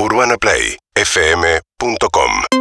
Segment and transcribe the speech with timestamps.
[0.00, 2.57] UrbanaPlayFM.com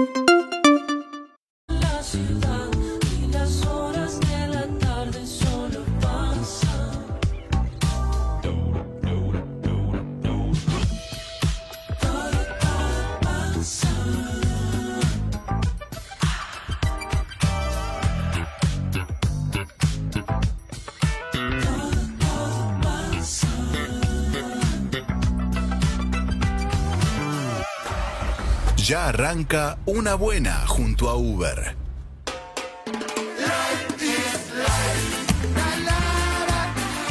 [29.17, 31.75] arranca una buena junto a Uber.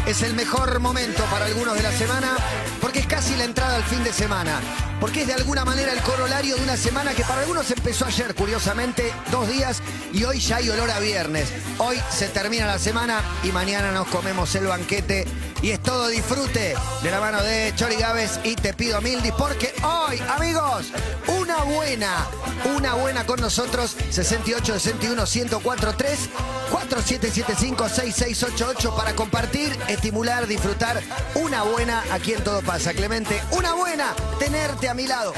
[0.07, 2.37] Es el mejor momento para algunos de la semana
[2.81, 4.61] porque es casi la entrada al fin de semana.
[5.01, 8.37] Porque es de alguna manera el corolario de una semana que para algunos empezó ayer,
[8.37, 11.53] curiosamente, dos días y hoy ya hay olor a viernes.
[11.79, 15.27] Hoy se termina la semana y mañana nos comemos el banquete
[15.63, 19.73] y es todo disfrute de la mano de Chori Gávez y te pido Mildis porque
[19.83, 20.87] hoy, amigos,
[21.27, 22.27] una buena,
[22.77, 26.19] una buena con nosotros, 68 61 1043
[26.71, 31.03] 4775 6688 para compartir, estimular, disfrutar
[31.35, 32.93] una buena aquí en Todo Pasa.
[32.93, 35.33] Clemente, una buena tenerte a mi lado.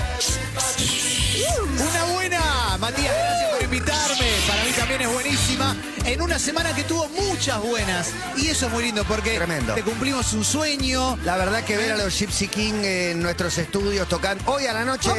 [1.79, 4.27] Una buena, Matías, gracias invitarme.
[4.48, 5.77] Para mí también es buenísima.
[6.05, 8.11] En una semana que tuvo muchas buenas.
[8.36, 9.74] Y eso es muy lindo porque Tremendo.
[9.74, 11.19] te cumplimos un sueño.
[11.24, 14.84] La verdad que ver a los Gypsy King en nuestros estudios tocando hoy a la
[14.84, 15.11] noche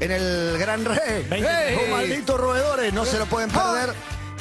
[0.00, 1.26] en el Gran Rey.
[1.30, 1.76] ¡Hey!
[1.80, 2.92] ¡Oh, malditos roedores!
[2.92, 3.92] No se lo pueden perder.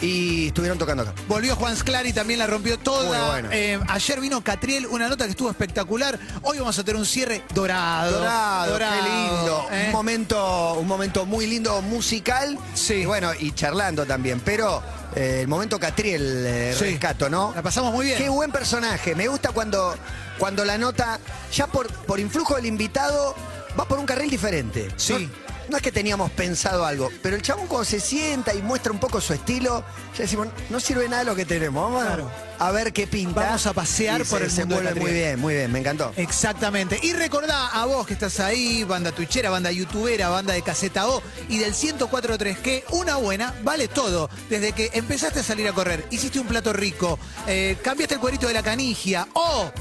[0.01, 1.13] Y estuvieron tocando acá.
[1.27, 3.27] Volvió Juan Sclari, también la rompió toda.
[3.31, 3.49] Bueno.
[3.51, 6.19] Eh, ayer vino Catriel, una nota que estuvo espectacular.
[6.43, 8.19] Hoy vamos a tener un cierre dorado.
[8.19, 9.67] Dorado, qué lindo.
[9.71, 9.83] ¿eh?
[9.87, 12.57] Un momento, un momento muy lindo musical.
[12.73, 12.93] Sí.
[12.95, 14.39] Y bueno, y charlando también.
[14.41, 14.83] Pero
[15.15, 16.85] eh, el momento Catriel eh, Sí.
[16.85, 17.51] rescato, ¿no?
[17.55, 18.17] La pasamos muy bien.
[18.19, 19.15] Qué buen personaje.
[19.15, 19.95] Me gusta cuando,
[20.37, 21.19] cuando la nota,
[21.51, 23.35] ya por, por influjo del invitado,
[23.79, 24.91] va por un carril diferente.
[24.95, 25.13] Sí.
[25.13, 28.91] No, no es que teníamos pensado algo, pero el chabón cuando se sienta y muestra
[28.91, 29.83] un poco su estilo,
[30.15, 31.83] ya decimos, no sirve nada lo que tenemos.
[31.83, 32.31] Vamos a- Claro.
[32.59, 33.41] a ver qué pinta.
[33.41, 36.11] Vamos a pasear Y por se el mundo muy bien, muy bien, me encantó.
[36.15, 36.99] Exactamente.
[37.03, 41.21] Y recordá a vos que estás ahí, banda twitchera, banda youtubera, banda de caseta O
[41.49, 44.29] y del 1043 que una buena vale todo.
[44.49, 48.47] Desde que empezaste a salir a correr, hiciste un plato rico, eh, cambiaste el cuerito
[48.47, 49.71] de la canigia o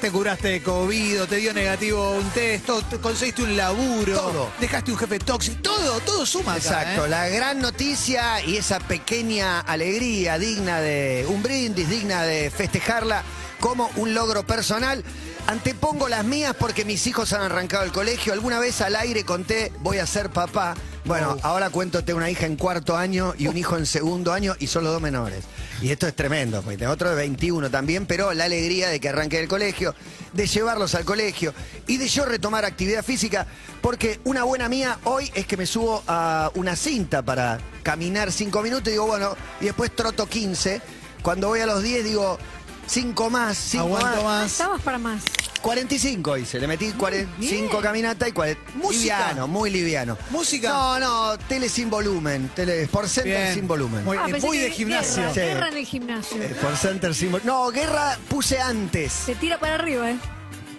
[0.00, 4.50] te curaste de COVID, te dio negativo un test, te conseguiste un laburo, Todo.
[4.60, 6.52] dejaste un jefe tóxico, todo, todo suma.
[6.54, 7.08] acá, Exacto, ¿eh?
[7.08, 13.22] la gran noticia y esa pequeña alegría digna de un brindis, digna de festejarla
[13.60, 15.02] como un logro personal.
[15.48, 18.32] Antepongo las mías porque mis hijos han arrancado el colegio.
[18.34, 20.74] Alguna vez al aire conté, voy a ser papá.
[21.04, 21.46] Bueno, Oh.
[21.46, 24.66] ahora cuento, tengo una hija en cuarto año y un hijo en segundo año y
[24.66, 25.44] son los dos menores.
[25.80, 29.08] Y esto es tremendo, porque tengo otro de 21 también, pero la alegría de que
[29.08, 29.94] arranque el colegio,
[30.32, 31.54] de llevarlos al colegio
[31.86, 33.46] y de yo retomar actividad física,
[33.80, 38.60] porque una buena mía hoy es que me subo a una cinta para caminar 5
[38.62, 40.82] minutos y digo, bueno, y después troto 15.
[41.22, 42.38] Cuando voy a los 10 digo,
[42.88, 44.24] 5 más, 5 Aguanto más.
[44.24, 44.52] más.
[44.52, 45.22] Estabas para más.
[45.62, 48.60] 45 hice, le metí 45 caminatas y 40.
[48.76, 49.18] Música.
[49.18, 50.16] Liviano, muy liviano.
[50.30, 50.68] Música.
[50.70, 53.54] No, no, tele sin volumen, tele, por center Bien.
[53.54, 54.04] sin volumen.
[54.04, 55.16] Muy, Ah, eh, pensé muy que de gimnasio.
[55.22, 55.40] Guerra, Sí.
[55.40, 56.42] guerra en el gimnasio.
[56.42, 57.46] Eh, por center sin volumen.
[57.46, 59.12] No, guerra puse antes.
[59.12, 60.16] Se tira para arriba, ¿eh?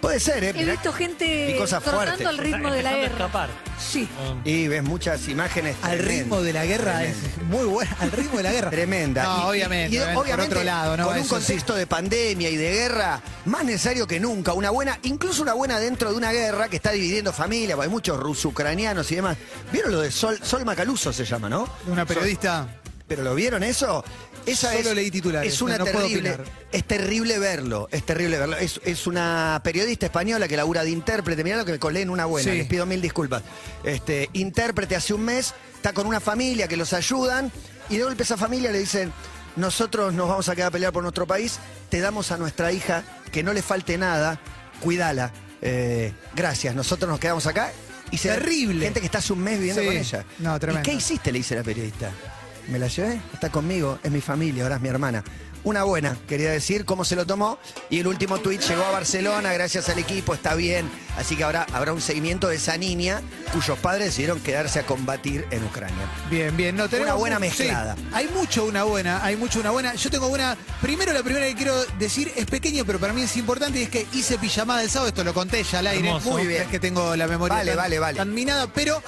[0.00, 0.48] Puede ser, ¿eh?
[0.50, 2.26] He Mirá- visto gente y cosas trotando fuertes.
[2.26, 3.48] al ritmo de la guerra.
[3.78, 4.08] Sí.
[4.44, 5.76] Y ves muchas imágenes.
[5.82, 6.08] Al tremendas.
[6.18, 7.16] ritmo de la guerra es
[7.48, 7.96] muy buena.
[8.00, 8.70] Al ritmo de la guerra.
[8.70, 9.22] Tremenda.
[9.24, 9.94] No, Y- obviamente.
[9.96, 11.04] y- y obviamente, por otro lado, ¿no?
[11.04, 11.46] Con un Eso sí.
[11.46, 14.52] contexto de pandemia y de guerra, más necesario que nunca.
[14.54, 17.92] Una buena, incluso una buena dentro de una guerra que está dividiendo familia, porque hay
[17.92, 19.36] muchos ruso-ucranianos y demás.
[19.70, 21.68] ¿Vieron lo de Sol, Sol Macaluso se llama, no?
[21.86, 22.66] Una periodista.
[23.10, 24.04] ¿Pero lo vieron eso?
[24.46, 26.36] Esa Solo es, leí titulares, Es una no- no puedo terrible.
[26.70, 27.88] Es terrible verlo.
[27.90, 28.56] Es terrible verlo.
[28.56, 31.42] Es, es una periodista española que labura de intérprete.
[31.42, 32.52] Mirá lo que me colé en una buena.
[32.52, 32.58] Sí.
[32.58, 33.42] Les pido mil disculpas.
[33.82, 37.50] Este, intérprete hace un mes, está con una familia que los ayudan
[37.88, 39.12] y de golpe esa familia le dicen,
[39.56, 43.02] nosotros nos vamos a quedar a pelear por nuestro país, te damos a nuestra hija
[43.32, 44.38] que no le falte nada,
[44.80, 45.32] cuídala.
[45.62, 47.72] Eh, gracias, nosotros nos quedamos acá.
[48.12, 48.84] Y se Terrible.
[48.84, 49.88] Gente que está hace un mes viviendo Sí.
[49.88, 50.24] con ella.
[50.38, 50.88] No, tremendo.
[50.88, 51.32] ¿Y qué hiciste?
[51.32, 52.10] Le dice la periodista.
[52.70, 55.24] Me la llevé, está conmigo, es mi familia, ahora es mi hermana.
[55.62, 57.58] Una buena, quería decir, cómo se lo tomó.
[57.90, 60.88] Y el último tuit llegó a Barcelona, gracias al equipo, está bien.
[61.18, 63.20] Así que ahora habrá un seguimiento de esa niña
[63.52, 65.98] cuyos padres decidieron quedarse a combatir en Ucrania.
[66.30, 66.76] Bien, bien.
[66.76, 67.94] No, tenemos Una buena mezclada.
[67.94, 69.94] sí, hay mucho una buena, hay mucho una buena.
[69.96, 70.56] Yo tengo una.
[70.80, 73.90] Primero, la primera que quiero decir es pequeño, pero para mí es importante y es
[73.90, 75.08] que hice pijamada el sábado.
[75.08, 76.06] Esto lo conté ya al aire.
[76.08, 76.30] Hermoso.
[76.30, 76.62] Muy bien.
[76.62, 78.16] Es que tengo la memoria Vale, tan, vale, vale.
[78.16, 79.02] tan minada, pero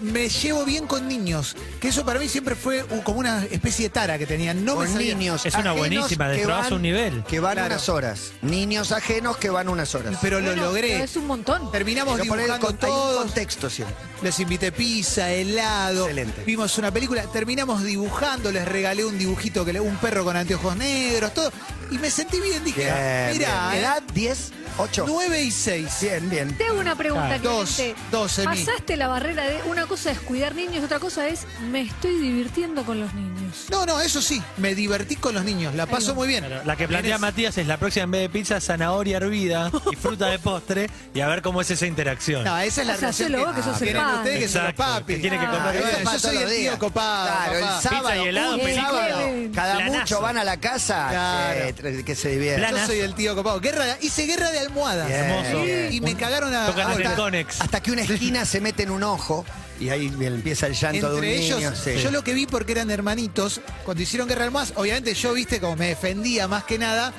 [0.00, 1.56] me llevo bien con niños.
[1.80, 4.64] Que eso para mí siempre fue como una especie de tara que tenían.
[4.64, 7.24] No me Con salía- niños Es una ajenos buenísima, que destrabas van- un nivel.
[7.24, 7.66] Que van Claro.
[7.74, 8.32] unas horas.
[8.42, 10.16] Niños ajenos que van unas horas.
[10.20, 10.88] Pero lo Bueno, logré.
[10.92, 11.70] pero es un montón.
[11.72, 13.22] Terminamos Pero dibujando con- un todos.
[13.24, 13.96] contexto siempre.
[14.22, 16.02] Les invité pizza, helado.
[16.04, 16.42] Excelente.
[16.44, 17.22] Vimos una película.
[17.24, 18.52] Terminamos dibujando.
[18.52, 21.50] Les regalé un dibujito que le, un perro con anteojos negros, todo.
[21.90, 22.62] Y me sentí bien.
[22.64, 23.74] Dije, Bien, ah, mira, bien.
[23.74, 24.02] eh, ¿Edad?
[24.14, 25.04] 10, 8.
[25.06, 25.98] 9 y 6.
[26.02, 26.56] Bien, bien.
[26.56, 27.42] Te hago una pregunta, Claro.
[27.58, 28.00] Dos, Clemente.
[28.10, 28.46] dos, Emi.
[28.64, 32.84] Pasaste la barrera de una cosa es cuidar niños, otra cosa es me estoy divirtiendo
[32.84, 33.39] con los niños.
[33.70, 34.42] No, no, eso sí.
[34.56, 35.74] Me divertí con los niños.
[35.74, 36.44] La paso muy bien.
[36.64, 39.96] La que plantea Tenés- Matías es la próxima en vez de pizza, zanahoria hervida y
[39.96, 42.44] fruta de postre y a ver cómo es esa interacción.
[42.44, 44.48] No, esa es la O sea, relación hacelo vos, que sos el tienen ustedes que
[44.48, 45.16] son los papis.
[45.16, 45.80] que tiene que Ah, comer.
[45.82, 47.26] Bueno, Eso yo soy el tío copado.
[47.26, 47.80] Claro, el papá.
[47.82, 48.00] sábado.
[48.10, 49.20] Pizza y helado, sábado,
[49.54, 49.98] Cada Planazo.
[49.98, 51.60] mucho van a la casa Claro.
[51.60, 52.70] eh, que se divierten.
[52.76, 53.60] Yo soy el tío copado.
[53.60, 55.06] Guerra, hice guerra de almohadas.
[55.08, 55.62] Bien, Hermoso.
[55.64, 55.92] bien.
[55.92, 57.16] Y me cagaron a, Tocan a en el golpe.
[57.22, 57.60] Conex.
[57.60, 59.44] Hasta que una esquina se mete en un ojo
[59.80, 61.72] y ahí empieza el llanto de un Entre ellos, niño.
[61.74, 61.96] sí.
[62.02, 65.58] yo lo que vi porque eran hermanitos, cuando hicieron Guerra de Almohadas, obviamente yo, viste,
[65.60, 67.12] como me defendía más que nada,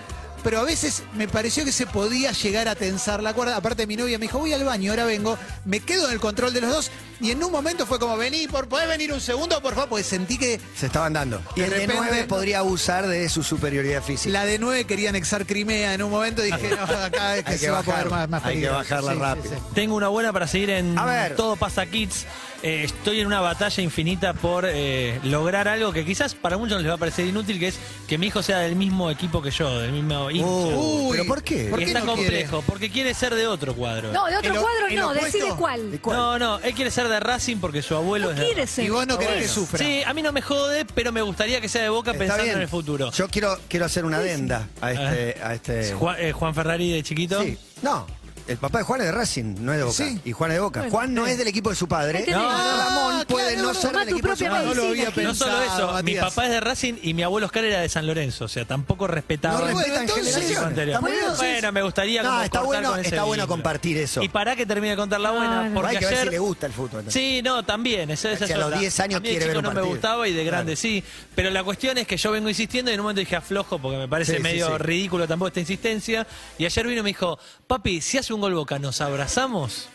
[0.43, 3.55] pero a veces me pareció que se podía llegar a tensar la cuerda.
[3.57, 6.51] Aparte, mi novia me dijo, voy al baño, ahora vengo, me quedo en el control
[6.51, 9.61] de los dos, y en un momento fue como, vení, por, ¿podés venir un segundo,
[9.61, 9.89] por favor?
[9.89, 11.39] Porque sentí que Se estaban dando.
[11.55, 14.33] Y De el de repente- 9 podría abusar de su superioridad física.
[14.33, 17.57] la de nueve quería anexar Crimea en un momento, dije, no, acá es que Hay
[17.59, 18.73] se va a poner más, más hay que peligro".
[18.77, 19.53] bajarla Sí, sí, rápido.
[19.53, 19.61] sí.
[19.75, 21.35] Tengo una buena para seguir en A ver.
[21.35, 22.25] Todo pasa Kids.
[22.63, 26.91] Eh, estoy en una batalla infinita por eh, lograr algo que quizás para muchos les
[26.91, 29.79] va a parecer inútil, que es que mi hijo sea del mismo equipo que yo,
[29.79, 30.45] del mismo hincha.
[30.45, 31.65] Uh, Uy, ¿Pero por qué?
[31.71, 32.43] ¿por qué está no quiere?
[32.45, 34.11] complejo, porque quiere ser de otro cuadro.
[34.13, 35.25] No, de otro ¿El o- cuadro no, opuesto?
[35.37, 35.91] decide cuál.
[35.91, 36.17] ¿De cuál?
[36.17, 38.85] no, no, él quiere ser de Racing porque su abuelo No es de quiere ser.
[38.85, 39.53] Y vos no querés que bueno.
[39.53, 39.79] sufra.
[39.79, 42.43] Sí, a mí no me jode, pero me gustaría que sea de Boca Está pensando
[42.43, 42.55] bien.
[42.57, 43.11] en el futuro.
[43.11, 45.37] Yo quiero, quiero hacer una adenda a este.
[45.43, 45.93] A este...
[45.93, 47.41] Juan, eh, Juan Ferrari de chiquito.
[47.41, 47.57] Sí.
[47.81, 48.05] No.
[48.51, 49.95] El papá de Juan es de Racing, no es de Boca.
[49.97, 50.21] Sí.
[50.25, 50.79] Y Juan es de Boca.
[50.81, 52.25] Bueno, Juan no es del equipo de su padre.
[52.27, 54.65] No, Ramón puede claro, no ser del tu equipo de su propia padre.
[54.67, 55.27] No lo había medicina.
[55.27, 57.89] No solo pensado, eso, mi papá es de Racing y mi abuelo Oscar era de
[57.89, 59.55] San Lorenzo, o sea, tampoco respetaba.
[59.55, 60.67] No Bueno, respetan entonces- generaciones.
[60.67, 61.01] anterior.
[61.37, 64.21] Bueno, me gustaría No, está bueno, con ese está bueno compartir eso.
[64.23, 65.73] Y para que termine de contar la buena, no.
[65.75, 67.05] porque Hay que ver ayer si le gusta el fútbol.
[67.07, 68.09] Sí, no, también.
[68.11, 68.79] Eso, esa Si es a los otra.
[68.79, 71.03] 10 años a mí de quiere ver un no me gustaba y de grande sí.
[71.35, 73.97] Pero la cuestión es que yo vengo insistiendo y en un momento dije aflojo porque
[73.97, 76.27] me parece medio ridículo tampoco esta insistencia.
[76.57, 79.87] Y ayer vino y me dijo, papi, si hace un gol Boca, ¿nos abrazamos?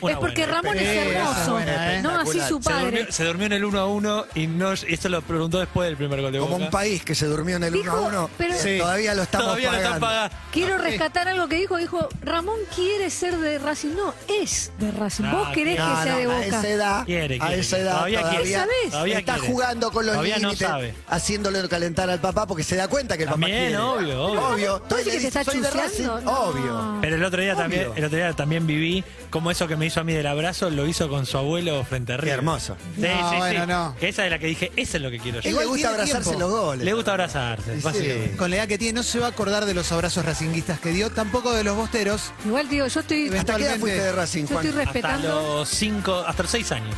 [0.00, 0.60] Una Es porque buena.
[0.62, 1.52] Ramón es hermoso.
[1.52, 2.02] buena, ¿eh?
[2.02, 3.06] No así su Se durmió, padre.
[3.12, 6.20] se durmió en el 1 a 1 y no, esto lo preguntó después del primer
[6.20, 6.64] gol de Como Boca.
[6.64, 8.30] un país que se durmió en el Dijo, 1 a 1.
[8.38, 8.78] pero- Sí.
[8.78, 10.30] Todavía lo estamos Todavía lo están pagando.
[10.30, 10.50] pagando.
[10.52, 11.76] Quiero rescatar algo que dijo.
[11.76, 13.94] Dijo, Ramón quiere ser de Racing.
[13.94, 15.24] No, es de Racing.
[15.24, 16.44] No, Vos querés No, que sea no, de a Boca.
[16.46, 17.82] esa edad, Quiere, a quiere, esa quiere.
[17.84, 18.54] edad Todavía todavía, quiere.
[18.58, 18.90] ¿Sabés?
[18.90, 19.48] Todavía está quiere.
[19.48, 20.94] jugando con los Todavía no límites, sabe.
[21.08, 23.78] haciéndole calentar al papá porque se da cuenta que el papá También, quiere.
[23.78, 24.48] obvio, obvio.
[24.48, 24.72] Obvio.
[24.74, 25.88] ¿Vos Entonces decís le que dice, está soy de Racing.
[26.04, 26.20] chuseando?
[26.20, 26.40] No.
[26.40, 26.98] Obvio.
[27.00, 27.62] Pero el otro día Obvio.
[27.62, 30.70] también, el otro día también viví como eso que me hizo a mí del abrazo,
[30.70, 32.38] lo hizo con su abuelo frente a Qué River.
[32.38, 32.76] hermoso.
[32.96, 33.66] Sí, No, sí, bueno, sí.
[33.68, 33.96] no.
[34.00, 35.48] Que esa es la que dije, eso es lo que quiero yo.
[35.48, 36.40] Él le Igual gusta abrazarse tiempo.
[36.40, 36.84] los goles.
[36.84, 38.36] Le gusta abrazarse, Sí.
[38.36, 40.90] Con la edad que tiene, no se va a acordar de los abrazos racinguistas que
[40.90, 42.32] dio, tampoco de los bosteros.
[42.44, 44.66] Igual, digo, yo estoy, ¿Hasta qué edad fuiste de Racing, estoy Juan?
[44.68, 45.28] Hasta respetando.
[45.58, 46.94] los cinco, hasta los seis años.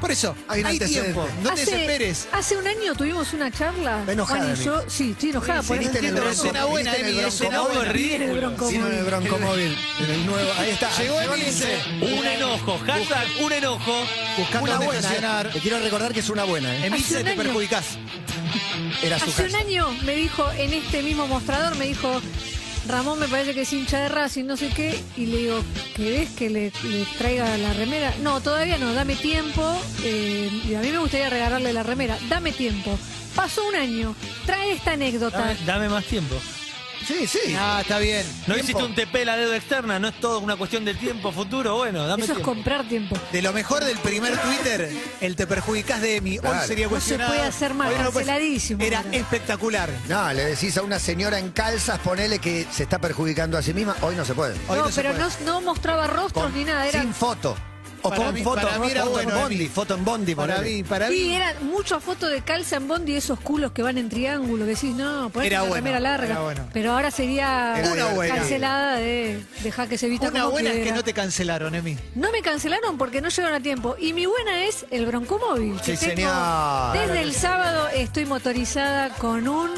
[0.00, 1.26] Por eso, Hay hay, un tiempo.
[1.42, 2.28] No te desesperes.
[2.32, 4.02] hace un año tuvimos una charla.
[4.06, 5.62] Enojada, Juan y yo, sí, estoy enojada.
[5.62, 7.80] Sí, por viniste en Pero bronco- es una buena, en Emi, es bronco una buena.
[7.90, 7.92] móvil.
[8.08, 9.04] Viene el bronco Sí, en el móvil.
[9.04, 9.78] bronco móvil.
[10.00, 10.50] En el nuevo.
[10.58, 10.90] Ahí está.
[10.98, 13.94] Llegó Emi, dice, Un enojo, hashtag un enojo.
[14.38, 15.00] buscando Una buena.
[15.00, 15.46] estacionar.
[15.46, 15.50] eh.
[15.54, 16.74] Te quiero recordar que es una buena.
[16.76, 16.86] ¿eh?
[16.86, 17.84] Emi, Hace te perjudicás.
[19.02, 22.20] Era su Hace un año me dijo en este mismo mostrador, me dijo,
[22.88, 25.62] Ramón me parece que es hincha de Racing, no sé qué, y le digo,
[25.94, 28.14] ¿querés que le, le traiga la remera?
[28.22, 29.62] No, todavía no, dame tiempo,
[30.04, 32.96] eh, y a mí me gustaría regalarle la remera, dame tiempo.
[33.34, 34.14] Pasó un año,
[34.46, 35.38] trae esta anécdota.
[35.38, 36.36] Dame, dame más tiempo.
[37.06, 37.54] Sí, sí.
[37.58, 38.24] Ah, está bien.
[38.46, 38.62] No Tiempo.
[38.62, 41.76] hiciste un TP la deuda externa, no es todo una cuestión de tiempo futuro.
[41.76, 43.16] Bueno, dame Eso es comprar tiempo.
[43.32, 46.38] De lo mejor del primer Twitter, el te perjudicás de Emi.
[46.38, 47.32] Hoy sería No se cuestionado.
[47.34, 48.82] puede hacer más, Hoy no lo puedes- canceladísimo.
[48.82, 49.90] Era espectacular.
[50.08, 53.72] No, le decís a una señora en calzas, ponele que se está perjudicando a sí
[53.74, 53.96] misma.
[54.02, 54.54] Hoy no se puede.
[54.68, 55.28] Hoy no, no se pero puede.
[55.44, 57.00] no, no mostraba rostros Con- ni nada, era...
[57.02, 57.56] Sin foto.
[58.02, 59.66] O Para con mí- foto, para mí era foto bueno, en Bondi.
[59.68, 61.34] Foto en Bondi, Para mí, para Sí, mí.
[61.34, 64.70] era mucha foto de calza en bondi y esos culos que van en triángulo, que
[64.72, 66.26] decís, no, ponete Era una bueno, remera larga.
[66.32, 66.68] era bueno.
[66.72, 68.34] Pero ahora sería Era Una buena.
[68.36, 71.96] cancelada de dejar que se evita Una como buena es que no te cancelaron, Emi.
[72.14, 73.96] No me cancelaron porque no llegaron a tiempo.
[73.98, 75.80] Y mi buena es el broncomóvil.
[75.80, 76.92] que Sí, señor.
[76.92, 79.70] Desde el sábado estoy motorizada con un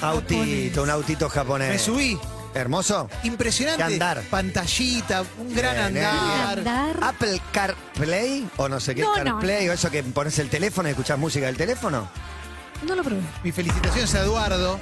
[0.00, 1.70] Autito, un autito japonés.
[1.70, 2.18] Me subí.
[2.54, 3.10] Hermoso.
[3.24, 3.84] Impresionante.
[3.84, 4.22] Qué andar.
[4.30, 6.58] Pantallita, un gran Bien, andar.
[6.60, 6.96] andar.
[7.02, 9.72] Apple CarPlay o no sé qué No, no, CarPlay no.
[9.72, 12.08] o eso que pones el teléfono y escuchás música del teléfono.
[12.86, 13.20] No lo probé.
[13.42, 14.78] Mi felicitaciones a Eduardo.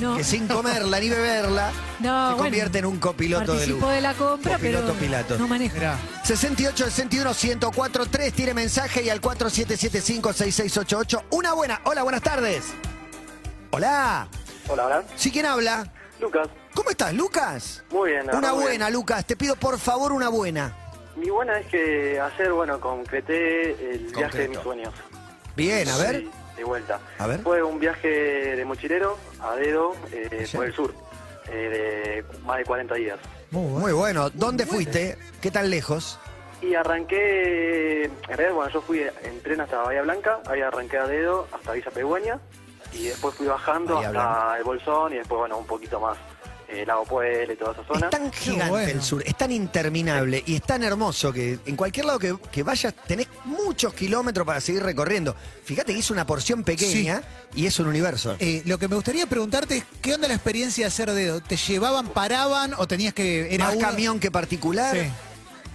[0.00, 0.16] No.
[0.16, 1.70] que sin comerla ni beberla
[2.00, 3.90] No, se bueno, convierte en un copiloto de Participó lujo.
[3.90, 5.36] de la compra, Copiloto pero pilato.
[5.38, 5.74] no maneja.
[5.74, 5.98] Mirá.
[6.22, 11.24] 68 61 1043 tiene mensaje y al 47756688.
[11.32, 11.82] Una buena.
[11.84, 12.64] Hola, buenas tardes.
[13.72, 14.26] Hola.
[14.68, 15.02] Hola, hola.
[15.16, 15.86] ¿Sí quién habla?
[16.18, 16.48] Lucas.
[16.74, 17.84] ¿Cómo estás, Lucas?
[17.90, 18.28] Muy bien.
[18.34, 19.24] Una buena, Lucas.
[19.24, 20.76] Te pido por favor una buena.
[21.16, 24.92] Mi buena es que ayer, bueno, concreté el viaje de mis sueños.
[25.56, 26.16] Bien, a ver.
[26.16, 26.98] Sí, de vuelta.
[27.18, 27.40] A ver.
[27.40, 28.08] Fue un viaje
[28.56, 30.92] de mochilero a dedo eh, por el sur,
[31.48, 33.18] eh, de más de 40 días.
[33.52, 33.78] Muy bueno.
[33.80, 34.30] Muy bueno.
[34.30, 35.16] ¿Dónde fuiste?
[35.40, 36.18] ¿Qué tan lejos?
[36.60, 41.06] Y arranqué, en realidad, bueno, yo fui en tren hasta Bahía Blanca, ahí arranqué a
[41.06, 42.40] dedo hasta Villa Pegüeña,
[42.92, 44.58] y después fui bajando Bahía hasta Blanca.
[44.58, 46.16] el Bolsón, y después, bueno, un poquito más,
[46.74, 48.06] eh, Lago Puebla y toda esa zona.
[48.06, 48.88] Es tan gigante bueno.
[48.90, 52.62] el sur, es tan interminable y es tan hermoso que en cualquier lado que, que
[52.62, 55.34] vayas tenés muchos kilómetros para seguir recorriendo.
[55.64, 57.22] Fíjate que es una porción pequeña
[57.54, 58.36] y es un universo.
[58.38, 61.40] Eh, lo que me gustaría preguntarte es, ¿qué onda la experiencia de hacer dedo?
[61.40, 63.54] ¿Te llevaban, paraban o tenías que...
[63.54, 64.94] Era Más uno- camión que particular.
[64.96, 65.08] Sí.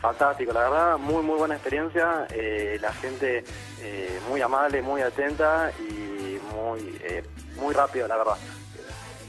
[0.01, 3.43] Fantástico, la verdad, muy muy buena experiencia, eh, la gente
[3.81, 7.21] eh, muy amable, muy atenta y muy eh,
[7.57, 8.35] muy rápido, la verdad.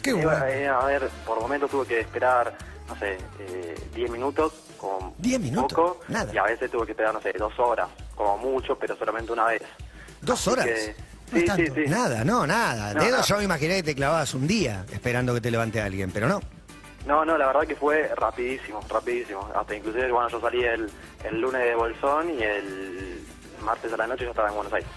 [0.03, 0.45] Qué Eh, bueno.
[0.47, 2.57] eh, a ver, por momentos tuve que esperar,
[2.89, 6.33] no sé, eh, 10 minutos, como 10 minutos, poco, nada.
[6.33, 9.47] y a veces tuve que esperar, no sé, dos horas, como mucho, pero solamente una
[9.47, 9.63] vez.
[10.23, 10.67] ¿Dos Así horas?
[10.67, 10.95] que-
[11.33, 11.75] No es sí, sí, tanto.
[11.75, 11.81] sí.
[11.87, 12.93] Nada, no, nada.
[12.95, 16.11] No, Dedo yo me imaginé que te clavabas un día esperando que te levante alguien,
[16.11, 16.41] pero no.
[17.07, 19.49] No, no, la verdad que fue rapidísimo, rapidísimo.
[19.55, 20.91] Hasta inclusive, bueno, yo salí el,
[21.25, 23.25] el lunes de Bolsón y el
[23.63, 24.91] martes a la noche yo estaba en Buenos Aires.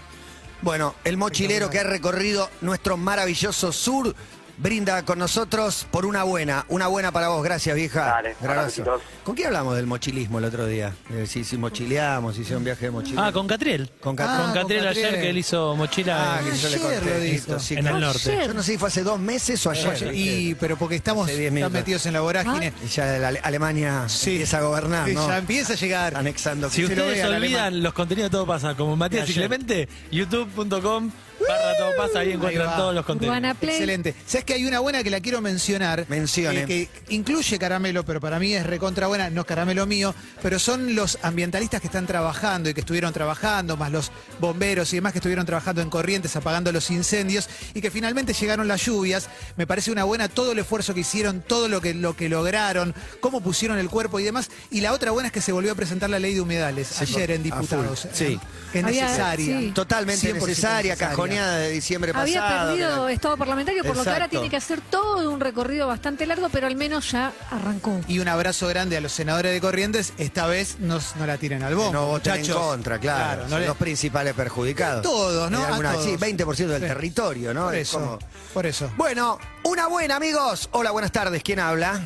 [0.60, 4.14] Bueno, el mochilero que ha recorrido nuestro maravilloso sur
[4.58, 6.64] brinda con nosotros por una buena.
[6.68, 8.04] Una buena para vos, gracias vieja.
[8.06, 9.02] Dale, abracitos.
[9.24, 10.94] ¿Con quién hablamos del mochilismo el otro día?
[11.10, 13.26] Eh, si, si mochileamos, si hicieron un viaje de mochila.
[13.26, 13.90] Ah, con Catriel.
[14.00, 14.36] Con Ah, Catriel.
[14.42, 15.22] con con Catriel ayer Catriel.
[15.22, 17.10] que él hizo mochila Ah, en, que yo le Ayer conté.
[17.10, 17.32] lo dijo.
[17.34, 17.96] Listo, sí, en claro.
[17.96, 18.32] el norte.
[18.32, 18.46] Ayer.
[18.48, 19.88] Yo no sé si fue hace dos meses o ayer.
[19.90, 20.14] Ayer.
[20.14, 21.72] Y, pero porque estamos Hace 10 tan minutos.
[21.72, 22.72] metidos en la vorágine.
[22.84, 24.30] Y ya la Ale- Alemania Sí.
[24.32, 25.28] empieza a gobernar, ¿no?
[25.28, 26.16] Ya empieza a llegar.
[26.16, 26.68] Anexando.
[26.70, 29.32] Si Se lo ustedes ve al olvidan los contenidos de Todo Pasa, como Matías y
[29.32, 29.34] Ayer.
[29.48, 32.76] Clemente, youtube.com barra Todo Pasa, ahí encuentran va.
[32.76, 33.38] todos los contenidos.
[33.62, 34.14] Excelente.
[34.26, 36.06] ¿Sabes que hay una buena que la quiero mencionar?
[36.08, 36.62] Mencione.
[36.62, 40.58] Eh, que incluye caramelo, pero para mí es recontra buena, no es caramelo mío, pero
[40.58, 44.10] son los ambientalistas que están trabajando y que estuvieron trabajando, más los
[44.40, 48.68] bomberos y demás que estuvieron trabajando en Corrientes apagando los incendios y que finalmente llegaron
[48.68, 49.28] las lluvias.
[49.56, 52.94] Me parece una buena todo el esfuerzo que hicieron, todo lo que, lo que lograron,
[53.20, 54.50] cómo pusieron el cuerpo y demás.
[54.70, 57.04] Y la otra buena es que se volvió a presentar la ley de humedales Sí,
[57.16, 58.08] ayer en diputados.
[58.12, 58.38] Sí.
[58.72, 59.60] Es necesaria.
[59.60, 59.72] sí.
[59.72, 61.14] Totalmente 100% necesaria, necesaria.
[61.28, 62.68] De diciembre Había pasado.
[62.70, 66.26] perdido que- estado parlamentario, por lo que ahora tiene que hacer todo un recorrido bastante
[66.26, 68.00] largo, pero al menos ya arrancó.
[68.08, 70.12] Y un abrazo grande a los senadores de Corrientes.
[70.18, 71.92] Esta vez nos, no la tiren al bombo.
[71.92, 72.60] no voten en muchachos.
[72.62, 73.44] contra, claro.
[73.44, 75.02] no son le- los principales perjudicados.
[75.02, 75.64] Todos, ¿no?
[75.64, 76.04] Alguna- todos.
[76.04, 76.88] Sí, 20% del Sí.
[76.88, 77.64] territorio, ¿no?
[77.66, 77.98] Por Es eso.
[78.00, 78.18] como-
[78.52, 78.90] Por eso.
[78.96, 80.68] Bueno, una buena, amigos.
[80.72, 81.42] Hola, buenas tardes.
[81.42, 82.00] ¿Quién habla?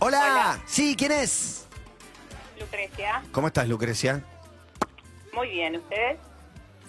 [0.00, 0.18] Hola.
[0.20, 0.58] Hola.
[0.66, 1.64] Sí, ¿quién es?
[2.60, 3.22] Lucrecia.
[3.32, 4.22] ¿Cómo estás, Lucrecia?
[5.32, 6.18] Muy bien, ¿ustedes?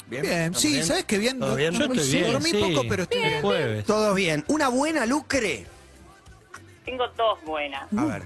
[0.09, 1.39] Bien, ¿Estamos sí, ¿sabes qué bien?
[1.39, 1.71] ¿Todo bien?
[1.73, 2.57] Yo no- estoy sí, bien, Dormí sí.
[2.73, 3.33] poco, pero estoy bien.
[3.35, 3.85] Es jueves.
[3.85, 4.43] Todos bien.
[4.47, 5.65] ¿Una buena, Lucre?
[6.85, 7.83] Tengo dos buenas.
[7.95, 8.23] A ver.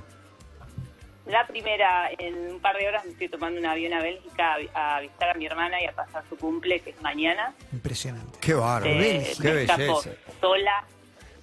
[1.25, 4.97] La primera, en un par de horas me estoy tomando un avión a Bélgica a,
[4.97, 7.53] a visitar a mi hermana y a pasar su cumple, que es mañana.
[7.71, 8.37] Impresionante.
[8.41, 8.85] Qué bárbaro.
[8.93, 10.11] Eh, Qué belleza.
[10.41, 10.85] sola,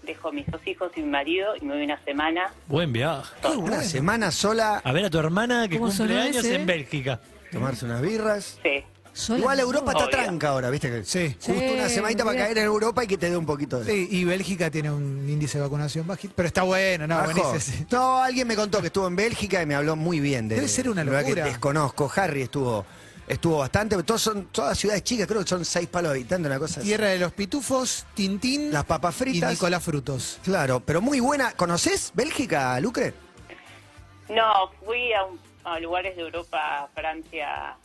[0.02, 2.52] dejo a mis dos hijos y mi marido y me voy una semana.
[2.66, 3.34] Buen viaje.
[3.56, 7.20] Una semana sola, A ver a tu hermana que ¿Cómo cumple años en Bélgica.
[7.50, 8.58] tomarse unas birras.
[8.62, 8.84] Sí.
[9.28, 9.60] Igual.
[9.60, 10.16] Europa está Obvio.
[10.16, 10.90] tranca ahora, ¿viste?
[10.90, 11.34] que Sí.
[11.40, 12.44] Justo Sí, una semanita para mirá.
[12.46, 13.92] caer en Europa y que te dé un poquito de...
[13.92, 17.86] Sí, y Bélgica tiene un índice de vacunación bajito, pero está bueno, no, buenísimo.
[17.90, 20.68] No, alguien me contó que estuvo en Bélgica y me habló muy bien de Debe
[20.68, 21.44] ser una la verdad locura.
[21.44, 22.12] que desconozco.
[22.16, 22.84] Harry estuvo
[23.28, 24.02] estuvo bastante.
[24.02, 26.88] Todos son todas ciudades chicas, creo que son seis palos de habitantes, una cosa así.
[26.88, 29.50] Tierra de los pitufos, Tintín Las papas y fritas.
[29.52, 30.38] Nicolás Frutos.
[30.42, 31.52] Claro, pero muy buena.
[31.52, 33.14] ¿Conoces Bélgica, Lucre?
[34.28, 37.76] No, fui a, un- a lugares de Europa, Francia,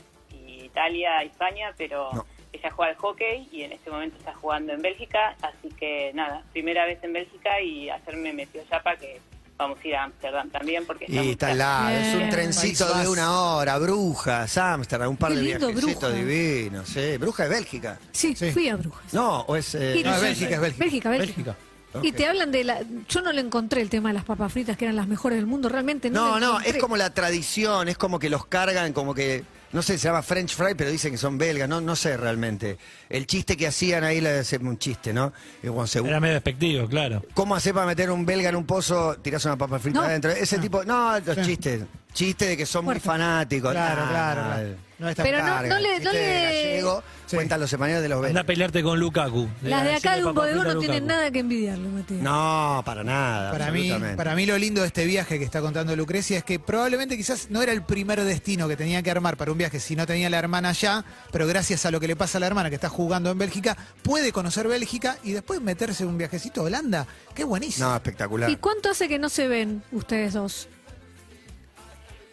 [0.65, 2.25] Italia, España, pero No.
[2.53, 6.43] ella juega al hockey y en este momento está jugando en Bélgica, así que nada,
[6.51, 9.19] primera vez en Bélgica y ayer me metió Chapa que
[9.57, 12.29] vamos a ir a Ámsterdam también porque Y está al lado, es un Bien.
[12.29, 16.89] trencito de una hora, Brujas, Ámsterdam, un par Qué de lindo, viajecitos divinos.
[16.89, 17.17] Sí.
[17.17, 17.99] ¿Bruja de Bélgica?
[18.11, 18.51] Sí, Sí.
[18.51, 19.13] fui a Brujas.
[19.13, 19.73] No, o es...
[19.75, 20.83] eh, No, es Bélgica, es Bélgica.
[20.83, 21.35] Bélgica, Bélgica.
[21.35, 21.55] Bélgica.
[22.03, 22.81] Y te hablan de la...
[23.07, 25.45] Yo no le encontré el tema de las papas fritas, que eran las mejores del
[25.45, 29.13] mundo, realmente no No, no, es como la tradición, es como que los cargan, como
[29.15, 32.15] que, no sé, se llama French fry, pero dicen que son belgas, no, no sé
[32.17, 32.77] realmente.
[33.09, 35.33] El chiste que hacían ahí, le hace un chiste, ¿no?
[35.61, 37.23] Y cuando se- Era medio despectivo, claro.
[37.33, 39.17] ¿Cómo hacer para meter un belga en un pozo?
[39.21, 40.05] Tirás una papa frita No.
[40.05, 40.31] adentro.
[40.31, 41.83] Ese tipo, no, los chistes.
[42.15, 43.05] Chiste de que son muy Fuerte.
[43.07, 43.71] fanáticos.
[43.73, 44.69] Claro, Nah, claro, nah, claro.
[44.97, 45.67] No es tan Pero no- carga.
[45.75, 47.35] no le- no chiste de le- gallego, Sí.
[47.35, 49.49] Cuentan los españoles de los Anda a pelearte con Lukaku.
[49.63, 52.21] Las de acá de un bodegón no tienen nada que envidiarle, Matías.
[52.21, 53.51] No, para nada.
[53.51, 54.15] Para mí, absolutamente.
[54.15, 57.47] para mí lo lindo de este viaje que está contando Lucrecia es que probablemente quizás
[57.49, 60.29] no era el primer destino que tenía que armar para un viaje si no tenía
[60.29, 62.87] la hermana allá, pero gracias a lo que le pasa a la hermana que está
[62.89, 67.07] jugando en Bélgica, puede conocer Bélgica y después meterse en un viajecito a Holanda.
[67.33, 67.89] Qué buenísimo.
[67.89, 68.49] No, espectacular.
[68.49, 70.69] ¿Y cuánto hace que no se ven ustedes dos?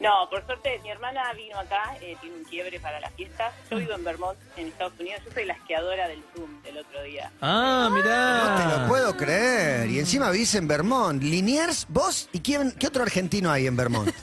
[0.03, 3.55] No, por suerte mi hermana vino acá, eh, tiene un quiebre para las fiestas.
[3.71, 5.23] Yo vivo en Vermont, en Estados Unidos.
[5.25, 7.31] Yo soy la esquiadora del Zoom del otro día.
[7.41, 8.49] Ah, mirá.
[8.49, 9.89] No te lo puedo creer.
[9.89, 11.23] Y encima vivís en Vermont.
[11.23, 14.13] Liniers, vos y quién, qué otro argentino hay en Vermont.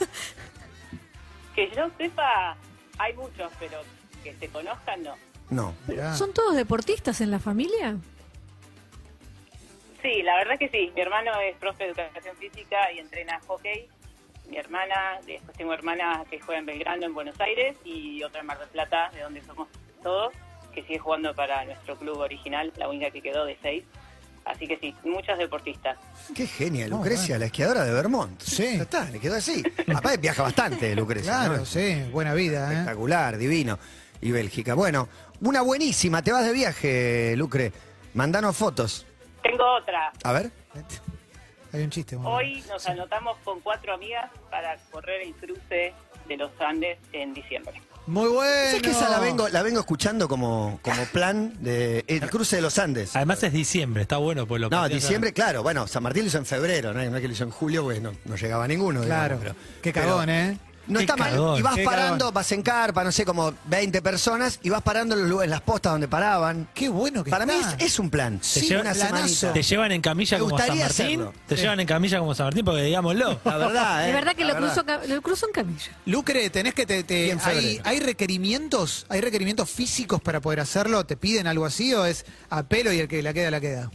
[1.54, 2.56] Que yo sepa,
[2.96, 3.80] hay muchos, pero
[4.22, 5.16] que se conozcan, no.
[5.50, 5.74] No.
[5.88, 6.14] Mirá.
[6.14, 7.96] ¿Son todos deportistas en la familia?
[10.00, 10.92] Sí, la verdad que sí.
[10.94, 13.88] Mi hermano es profe de educación física y entrena hockey.
[14.50, 18.46] Mi hermana, después tengo hermana que juega en Belgrano, en Buenos Aires, y otra en
[18.46, 19.68] Mar del Plata, de donde somos
[20.02, 20.32] todos,
[20.74, 23.84] que sigue jugando para nuestro club original, la única que quedó de seis.
[24.44, 25.98] Así que sí, muchos deportistas.
[26.34, 28.40] Qué genia, No, Lucrecia, la esquiadora de Vermont.
[28.40, 28.76] Sí.
[28.76, 29.62] Ya está, le quedó así.
[29.94, 31.30] Aparte viaja bastante, Lucrecia.
[31.30, 31.64] Claro, ¿no?
[31.64, 32.72] sí, buena vida, ¿eh?
[32.72, 33.78] Espectacular, divino.
[34.20, 34.74] Y Bélgica.
[34.74, 35.08] Bueno,
[35.42, 36.22] una buenísima.
[36.22, 37.72] Te vas de viaje, Lucre.
[38.14, 39.06] Mandanos fotos.
[39.42, 40.10] Tengo otra.
[40.24, 40.50] A ver.
[41.72, 42.16] Hay un chiste.
[42.16, 42.30] bueno.
[42.32, 45.92] Hoy nos anotamos con cuatro amigas para correr el cruce
[46.28, 47.80] de los Andes en diciembre.
[48.06, 48.70] Muy bueno.
[48.72, 52.62] Sé que esa la vengo, la vengo escuchando como, como plan de el cruce de
[52.62, 53.14] los Andes.
[53.14, 55.62] Además es diciembre, está bueno pues lo No, diciembre, claro.
[55.62, 57.04] Bueno, San Martín lo hizo en febrero, ¿no?
[57.04, 59.02] No es que lo hizo en julio, pues no, no llegaba ninguno.
[59.02, 59.36] Claro.
[59.38, 60.58] digamos, pero- Qué pero- cagón, ¿eh?
[60.90, 61.30] No Qué está mal.
[61.30, 62.34] cagón, Y vas qué parando, cagón.
[62.34, 65.50] vas en carpa, no sé, como 20 personas, y vas parando en, los lugares, en
[65.52, 66.68] las postas donde paraban.
[66.74, 67.76] Qué bueno que Para mí está.
[67.76, 68.38] es, es un plan.
[68.40, 69.52] Te, Sí, lleva- una semanita.
[69.52, 71.06] te llevan en camilla Me como San gustaría Martín.
[71.06, 71.34] hacerlo.
[71.46, 71.62] Te Sí.
[71.62, 73.40] llevan en camilla como San Martín porque digámoslo.
[73.44, 74.06] La verdad, ¿eh?
[74.08, 75.92] De verdad que La lo cruzó, ca- lo cruzó en camilla.
[76.06, 77.82] Lucre, tenés que te, te- hay, febrero.
[77.86, 81.04] hay requerimientos, hay requerimientos físicos para poder hacerlo.
[81.06, 83.90] ¿Te piden algo así o es a pelo y el que la queda la queda?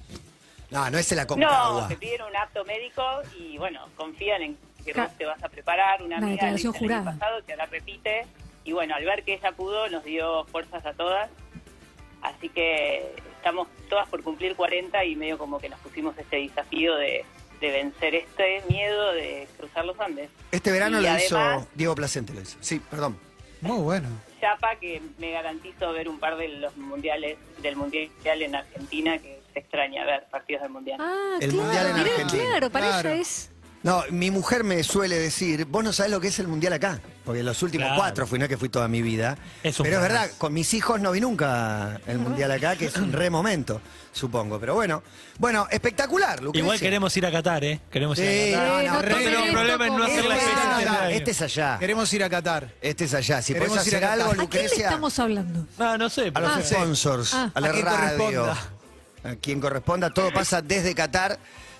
[0.72, 1.88] No, no es el No, Aconcagua.
[1.88, 3.04] te piden un apto médico
[3.40, 6.02] y bueno, confían en que Ca- vos te vas a preparar.
[6.04, 8.26] Una Una amiga declaración el año pasado que ahora repite.
[8.64, 11.30] Y bueno, al ver que ella pudo, nos dio fuerzas a todas.
[12.22, 16.96] Así que estamos todas por cumplir 40 y medio como que nos pusimos este desafío
[16.96, 17.24] de,
[17.62, 20.30] de vencer este miedo de cruzar los Andes.
[20.52, 21.26] Este verano Y lo además-
[21.64, 22.58] hizo Diego Placente, lo hizo.
[22.62, 23.20] Sí, perdón.
[23.62, 24.10] Muy bueno.
[24.42, 28.10] Chapa que me garantizo ver un par de los mundiales del mundial
[28.42, 30.98] en Argentina que se extraña ver partidos del mundial.
[31.02, 32.44] Ah, El claro, Mundial en mirá, Argentina.
[32.50, 33.10] claro, para Claro.
[33.10, 33.52] ella es...
[33.86, 37.00] No, mi mujer me suele decir, vos no sabés lo que es el mundial acá.
[37.24, 38.02] Porque los últimos Claro.
[38.02, 39.38] cuatro fui, no es que fui toda mi vida.
[39.62, 42.86] Es un Pero es verdad, con mis hijos no vi nunca el mundial acá, que
[42.88, 43.80] es un re momento,
[44.12, 44.60] supongo.
[44.60, 45.04] Pero bueno,
[45.38, 46.64] bueno, espectacular, Lucrecia.
[46.64, 47.80] Igual queremos ir a Qatar, ¿eh?
[47.92, 48.68] Queremos ir a Qatar.
[48.68, 51.78] no, no, no No tenemos problema en no hacer la Este es este es allá.
[51.80, 52.74] Queremos ir a Qatar.
[52.82, 53.42] Este es allá.
[53.44, 54.20] Si Queremos podés ir a hacer Qatar.
[54.20, 55.68] algo, ¿A ¿A quién le Lucrecia, estamos hablando?
[55.78, 56.22] Ah, no sé.
[56.22, 57.52] a los pero- Ah, sponsors, Ah.
[57.54, 58.18] a la A quien radio.
[58.18, 58.58] corresponda.
[59.24, 60.10] A quien corresponda.
[60.12, 61.38] Todo pasa desde Qatar,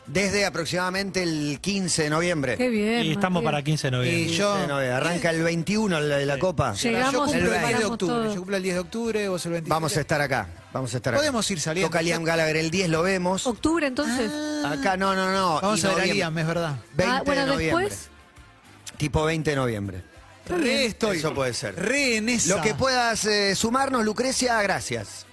[0.08, 2.58] desde aproximadamente el 15 de noviembre.
[2.58, 3.04] Qué bien.
[3.06, 3.52] Y estamos Matías.
[3.52, 4.20] para 15 de noviembre.
[4.22, 4.92] Y 15 yo- de noviembre.
[4.94, 6.74] Arranca el 21 la, la Copa.
[6.74, 8.14] Llegamos yo el 10 de octubre.
[8.16, 8.34] todo.
[8.34, 9.70] Yo cumplo el 10 de octubre, vos el 27.
[9.70, 10.48] Vamos a estar acá.
[10.74, 11.20] Vamos a estar acá.
[11.22, 11.90] Podemos ir saliendo.
[11.90, 13.48] Toca Liam Gallagher el 10, lo vemos.
[13.48, 14.32] Octubre, entonces.
[14.66, 15.60] Acá no, no, no.
[15.62, 16.14] Vamos y a ver a.
[16.14, 16.76] Liam, es verdad.
[16.96, 17.86] 20 Ah, bueno, de noviembre.
[17.86, 18.10] después.
[18.98, 20.04] Tipo 20 de noviembre.
[20.48, 21.18] Re estoy.
[21.18, 21.76] Eso puede ser.
[21.76, 22.56] Re en esa.
[22.56, 25.26] Lo que puedas eh, sumarnos, Lucrecia, gracias.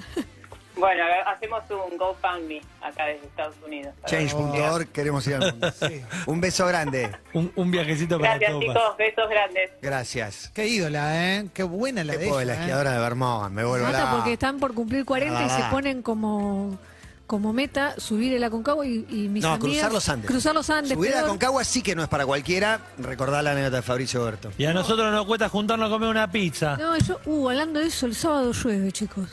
[0.77, 3.95] Bueno, hacemos un GoFundMe acá desde Estados Unidos.
[4.07, 5.71] Change.org, queremos ir al mundo.
[5.89, 6.03] Sí.
[6.27, 7.11] Un beso grande.
[7.35, 9.71] Un, un viajecito para Gracias todo chicos, besos grandes.
[9.83, 10.51] Gracias.
[10.55, 11.49] Qué ídola, ¿eh?
[11.53, 12.59] Qué buena la Qué de ella, la ¿eh?
[12.61, 13.53] esquiadora de Vermont.
[13.53, 14.11] Me vuelvo Mata la...
[14.13, 15.59] porque están por cumplir 40 y Ah.
[15.65, 16.79] se ponen como,
[17.27, 19.61] como meta subir el Aconcagua y, y mis No, amigas...
[19.73, 20.31] cruzar los Andes.
[20.31, 20.93] Cruzar los Andes.
[20.95, 21.29] Subir a peor.
[21.29, 22.81] Concagua sí que no es para cualquiera.
[22.99, 24.51] Recordá la anécdota de Fabricio Berto.
[24.57, 26.77] Y a nosotros nos cuesta juntarnos a comer una pizza.
[26.79, 29.29] No, yo, uh, hablando de eso, el sábado llueve, chicos.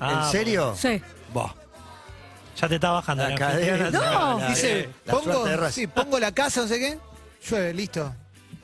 [0.00, 0.74] Ah, ¿En serio?
[0.76, 1.00] Sí.
[1.32, 1.52] Vos.
[2.60, 3.90] Ya te está bajando La la, cadena.
[3.90, 4.38] No.
[4.40, 5.80] La- Dice, La pongo, suerte de Racing.
[5.82, 6.98] sí, pongo la casa, no sé qué.
[7.48, 8.14] Llueve, listo.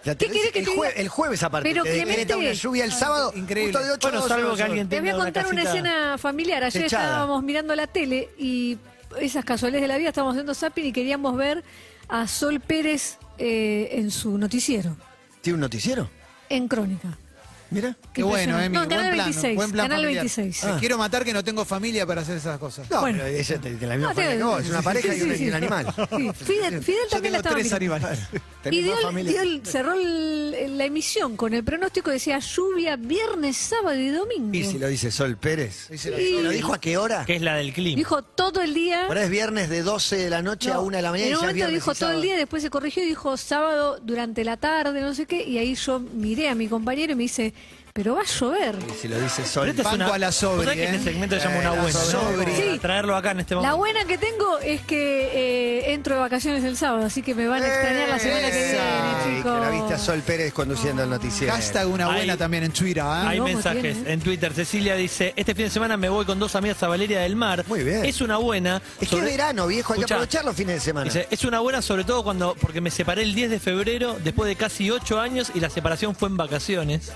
[0.04, 1.00] La ¿Qué tenés querés que el, te jue- diga?
[1.00, 1.68] el jueves aparte.
[1.68, 3.32] Pero, te decreta Clemente- una lluvia el sábado.
[3.36, 3.72] increíble.
[3.72, 5.62] justo de ocho a Bueno, dos, salvo que alguien Te voy a tenga contar una
[5.62, 6.64] casita- escena familiar.
[6.64, 7.04] Ayer techada.
[7.04, 8.78] estábamos mirando la tele y
[9.20, 11.62] esas casualidades de la vida, estábamos haciendo zapping y queríamos ver
[12.08, 14.96] a Sol Pérez eh, en su noticiero,
[15.40, 16.08] ¿Tiene un noticiero?
[16.48, 17.16] en Crónica.
[17.72, 17.96] Mira.
[18.12, 18.60] Qué bueno.
[18.60, 18.74] Emi.
[18.74, 20.24] No, en buen Canal plan, 26, buen plan Canal familiar.
[20.24, 20.60] 26.
[20.60, 22.90] Te Quiero matar que no tengo familia para hacer esas cosas.
[22.90, 23.20] No, Bueno.
[23.22, 24.62] pero ella tiene la misma No, familia que vos.
[24.62, 25.56] Es una pareja y, sí, un, sí, y un sí.
[25.56, 25.86] animal.
[25.96, 27.76] Sí, Fidel, Fidel Yo también la tengo estaba tres mirando.
[27.76, 28.18] animales.
[28.62, 29.32] Tenés Y dio más familia.
[29.32, 34.54] dio el- cerró el- la emisión con el pronóstico, decía lluvia viernes, sábado y domingo.
[34.54, 35.88] Y si lo dice Sol Pérez.
[35.90, 36.10] La Sí.
[36.42, 37.24] ¿Lo dijo a qué hora?
[37.24, 37.96] Que es la del clima.
[37.96, 39.06] Dijo todo el día.
[39.06, 41.26] Ahora es viernes de 12 de la noche a No, 1 de la mañana.
[41.28, 42.22] En y un ya es momento viernes dijo y todo el sábado.
[42.22, 45.74] día, después se corrigió y dijo sábado durante la tarde, no sé qué, y ahí
[45.74, 47.52] yo miré a mi compañero y me dice,
[47.92, 48.74] pero va a llover.
[48.90, 49.62] Y si lo dice Sol.
[49.64, 50.94] Pero este Banco una, a la ¿vos sobre, sabés que ¿eh?
[50.96, 51.98] este segmento se llama Eh, una la buena.
[51.98, 52.46] sobre.
[52.46, 52.72] ¿no?
[52.72, 52.78] Sí.
[52.78, 53.76] Traerlo acá en este La momento.
[53.76, 55.30] buena que tengo es que
[55.88, 58.56] eh, entro de vacaciones el sábado, así que me van a extrañar la semana que
[58.64, 59.54] viene, chicos.
[59.54, 61.52] Que la viste a Sol Pérez conduciendo el noticiero.
[61.52, 63.28] Hashtag una buena Hay- también en Twitter, ¿ah?
[63.28, 64.12] Hay ¿Cómo mensajes tiene?
[64.12, 64.52] en Twitter.
[64.54, 67.64] Cecilia dice, este fin de semana me voy con dos amigas a Valeria del Mar.
[67.68, 68.04] Muy bien.
[68.06, 68.76] Es una buena.
[68.94, 71.04] Es que es sobre- verano, viejo, hay que aprovechar los fines de semana.
[71.04, 74.48] Dice, es una buena sobre todo cuando porque me separé el 10 de febrero después
[74.48, 77.12] de casi 8 años y la separación fue en vacaciones.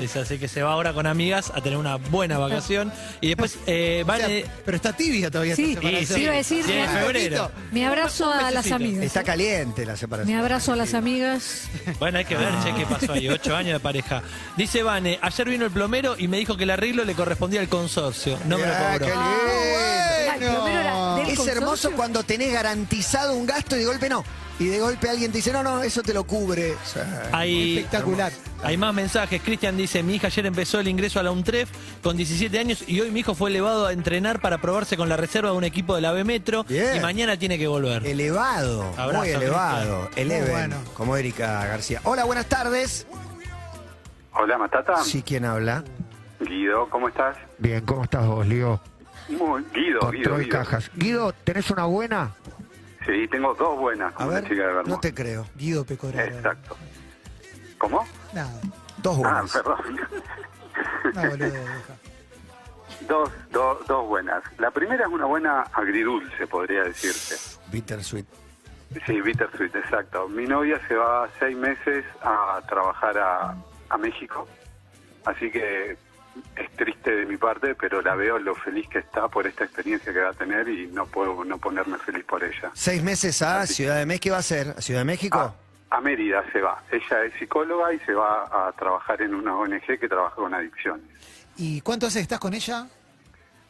[0.00, 2.92] Dice, así que se va ahora con amigas a tener una buena vacación.
[3.20, 4.44] Y después eh, O sea, Vane...
[4.64, 6.06] pero está tibia todavía Sí, esta separación.
[6.08, 7.50] sí, sí, iba a decir, 10 de me- febrero.
[7.72, 9.04] Me abrazo a las amigas.
[9.04, 10.34] Está caliente la separación.
[10.34, 11.68] Me abrazo a las amigas.
[11.98, 13.28] Bueno, hay que ver, che, qué pasó ahí.
[13.28, 14.22] 8 años de pareja.
[14.56, 17.68] Dice Vane, ayer vino el plomero y me dijo que el arreglo le correspondía al
[17.68, 18.38] consorcio.
[18.46, 19.06] No me lo Ah, cobró.
[19.06, 20.32] qué lindo.
[20.32, 20.95] Ay, pero era
[21.42, 24.24] Es hermoso cuando tenés garantizado un gasto y de golpe no.
[24.58, 26.72] Y de golpe alguien te dice, no, no, eso te lo cubre.
[26.72, 28.32] O sea, Hay, Espectacular.
[28.62, 29.42] hay más mensajes.
[29.42, 31.68] Cristian dice, mi hija ayer empezó el ingreso a la UNTREF
[32.02, 35.18] con 17 años y hoy mi hijo fue elevado a entrenar para probarse con la
[35.18, 36.96] reserva de un equipo de la B Metro Bien.
[36.96, 38.06] y mañana tiene que volver.
[38.06, 40.08] elevado, Abrazo, muy elevado.
[40.16, 40.76] Eleven, Muy bueno.
[40.94, 42.00] como Erika García.
[42.04, 43.06] Hola, buenas tardes.
[44.32, 45.02] Hola, Matata.
[45.04, 45.84] Sí, ¿quién habla?
[46.40, 47.36] Guido, ¿cómo estás?
[47.58, 48.80] Bien, ¿cómo estás vos, Lío?
[49.28, 50.62] Muy, Guido, Guido, Guido.
[50.94, 52.32] Guido, ¿tenés una buena?
[53.04, 54.88] Sí, tengo dos buenas, A ver, chica de Vermont.
[54.88, 55.46] no te creo.
[55.56, 56.36] Guido Pecoraro.
[56.36, 56.76] Exacto.
[57.78, 58.06] ¿Cómo?
[58.32, 58.50] Nada,
[58.98, 59.52] Dos Ah, buenas.
[59.52, 60.00] perdón.
[61.14, 61.64] no, boludo,
[63.08, 64.42] dos, dos, dos buenas.
[64.58, 67.58] La primera es una buena agridulce, podría decirse.
[67.70, 68.26] Bittersweet.
[69.06, 70.28] Sí, bittersweet, exacto.
[70.28, 73.54] Mi novia se va seis meses a trabajar a,
[73.90, 74.48] a México,
[75.24, 75.96] así que
[76.56, 80.12] es triste de mi parte, pero la veo lo feliz que está por esta experiencia
[80.12, 82.70] que va a tener y no puedo no ponerme feliz por ella.
[82.74, 84.24] Seis meses a Ciudad de México.
[84.24, 84.74] ¿Qué va a hacer?
[84.76, 85.38] ¿A Ciudad de México?
[85.38, 85.54] A,
[85.96, 86.82] a Mérida se va.
[86.90, 91.04] Ella es psicóloga y se va a trabajar en una ONG que trabaja con adicciones.
[91.56, 92.86] ¿Y cuánto hace que estás con ella?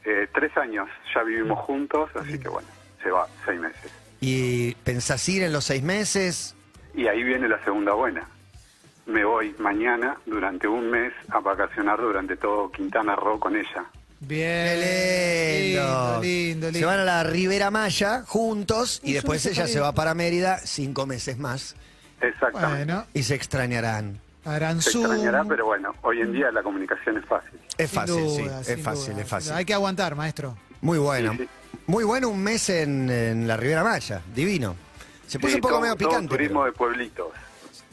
[0.05, 2.69] Eh, tres años, ya vivimos juntos, así que bueno,
[3.03, 3.93] se va seis meses.
[4.21, 6.55] ¿Y pensás ir en los seis meses?
[6.95, 8.27] Y ahí viene la segunda buena.
[9.07, 13.85] Me voy mañana durante un mes a vacacionar durante todo Quintana Roo con ella.
[14.19, 14.81] Bien.
[14.81, 16.21] ¡Qué lindo!
[16.21, 16.79] Lindo, lindo, lindo.
[16.81, 21.07] Se van a la Ribera Maya juntos y después ella se va para Mérida cinco
[21.07, 21.77] meses más
[22.21, 22.85] Exactamente.
[22.87, 24.19] Bueno, y se extrañarán.
[24.45, 25.05] harán Se Zoom.
[25.05, 27.61] extrañará, pero bueno, hoy en día la comunicación es fácil.
[27.79, 28.43] Es Sin fácil, sí.
[28.73, 29.23] Es fácil, duda.
[29.23, 29.53] es fácil.
[29.53, 30.57] Hay que aguantar, maestro.
[30.81, 31.33] Muy bueno.
[31.33, 31.49] Sí, sí.
[31.87, 34.23] Muy bueno un mes en, en la Ribera Maya.
[34.35, 34.75] Divino.
[35.27, 36.29] Se puso Sí, un poco todo- medio todo picante.
[36.37, 37.29] turismo pero- de pueblitos.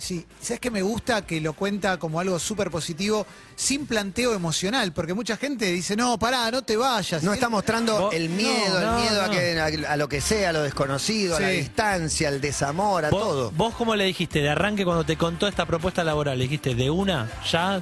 [0.04, 1.26] Sí, ¿sabes qué me gusta?
[1.26, 6.20] Que lo cuenta como algo súper positivo, sin planteo emocional, porque mucha gente dice, no,
[6.20, 7.24] pará, no te vayas.
[7.24, 10.20] No está mostrando Vos- el miedo, no, el miedo a, que, a, a lo que
[10.20, 13.52] sea, a lo desconocido, a la distancia, al desamor, a ¿Vos, todo.
[13.52, 16.38] ¿Vos cómo le dijiste de arranque cuando te contó esta propuesta laboral?
[16.38, 17.32] ¿Le dijiste de una?
[17.50, 17.82] ¿Ya?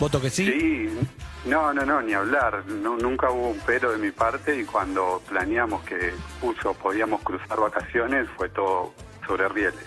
[0.00, 0.46] ¿Voto que sí?
[0.46, 0.88] Sí,
[1.44, 2.64] no, no, no, ni hablar.
[2.64, 7.60] No, nunca hubo un pero de mi parte y cuando planeamos que puso podíamos cruzar
[7.60, 8.94] vacaciones fue todo
[9.26, 9.84] sobre rieles.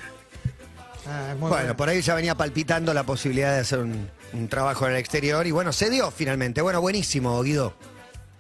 [1.08, 4.48] Ah, es muy Bueno, por ahí ya venía palpitando la posibilidad de hacer un, un
[4.48, 6.62] trabajo en el exterior y bueno, se dio finalmente.
[6.62, 7.74] Bueno, buenísimo, Guido.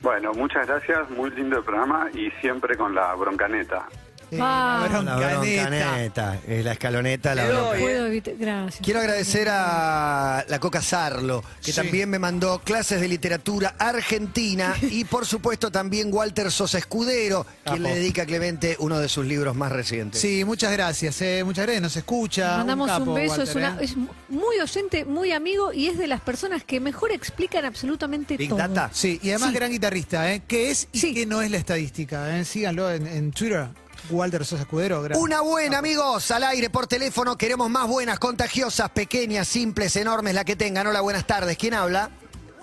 [0.02, 3.88] Bueno, muchas gracias, muy lindo el programa y siempre con la broncaneta.
[4.36, 4.88] Eh, Ah.
[4.92, 6.40] la broncaneta.
[6.48, 7.62] es la escaloneta, la bronca.
[7.70, 7.82] doy.
[7.82, 8.34] Puedo evitar.
[8.38, 8.82] Gracias.
[8.84, 11.76] Quiero agradecer a la Coca Sarlo, que Sí.
[11.82, 17.78] también me mandó clases de literatura argentina y por supuesto también Walter Sosa Escudero, quien
[17.78, 17.90] Capo.
[17.90, 20.20] le dedica a Clemente uno de sus libros más recientes.
[20.22, 22.58] Sí, muchas gracias, eh, muchas gracias, nos escucha.
[22.58, 23.86] Mandamos un, capo, beso, Walter, es, una, eh.
[23.86, 23.96] es
[24.30, 28.58] muy oyente, muy amigo y es de las personas que mejor explican absolutamente Big todo.
[28.60, 28.90] Data.
[28.94, 29.56] Sí, y además Sí.
[29.56, 30.42] gran guitarrista, ¿eh?
[30.48, 31.14] ¿Qué es y Sí.
[31.14, 32.38] qué no es la estadística?
[32.38, 32.46] ¿eh?
[32.46, 33.68] Síganlo en, en Twitter,
[34.10, 35.02] Walter Sosa Escudero.
[35.02, 37.38] gran- Una buena, amigos, al aire por teléfono.
[37.38, 40.88] Queremos más buenas, contagiosas, pequeñas, simples, enormes, la que tengan.
[40.88, 41.58] Hola, buenas tardes.
[41.58, 42.10] ¿Quién habla?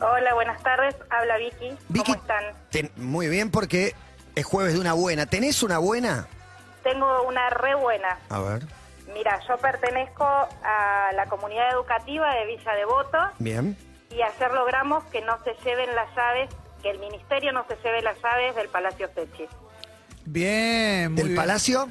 [0.01, 0.95] Hola, buenas tardes.
[1.11, 1.77] Habla Vicky.
[1.89, 2.13] Vicky.
[2.13, 2.45] ¿Cómo están?
[2.71, 3.95] Ten- muy bien, porque
[4.35, 5.27] es jueves de una buena.
[5.27, 6.27] ¿Tenés una buena?
[6.83, 8.19] Tengo una re buena.
[8.29, 8.63] A ver.
[9.15, 13.77] Mira, yo pertenezco a la comunidad educativa de Villa Devoto Bien.
[14.11, 16.49] y ayer logramos que no se lleven las llaves,
[16.83, 19.47] que el ministerio no se lleve las llaves del Palacio Sechi.
[20.25, 21.37] Bien, muy ¿Del bien.
[21.37, 21.89] Palacio?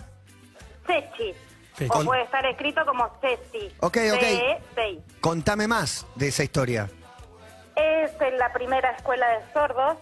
[0.88, 1.34] Sechi.
[1.78, 1.88] Sí.
[1.90, 3.68] O puede estar escrito como Sechi.
[3.80, 4.20] Ok, ok.
[4.20, 5.00] C-E-C-I.
[5.20, 6.90] Contame más de esa historia.
[7.76, 9.98] Es en la primera escuela de sordos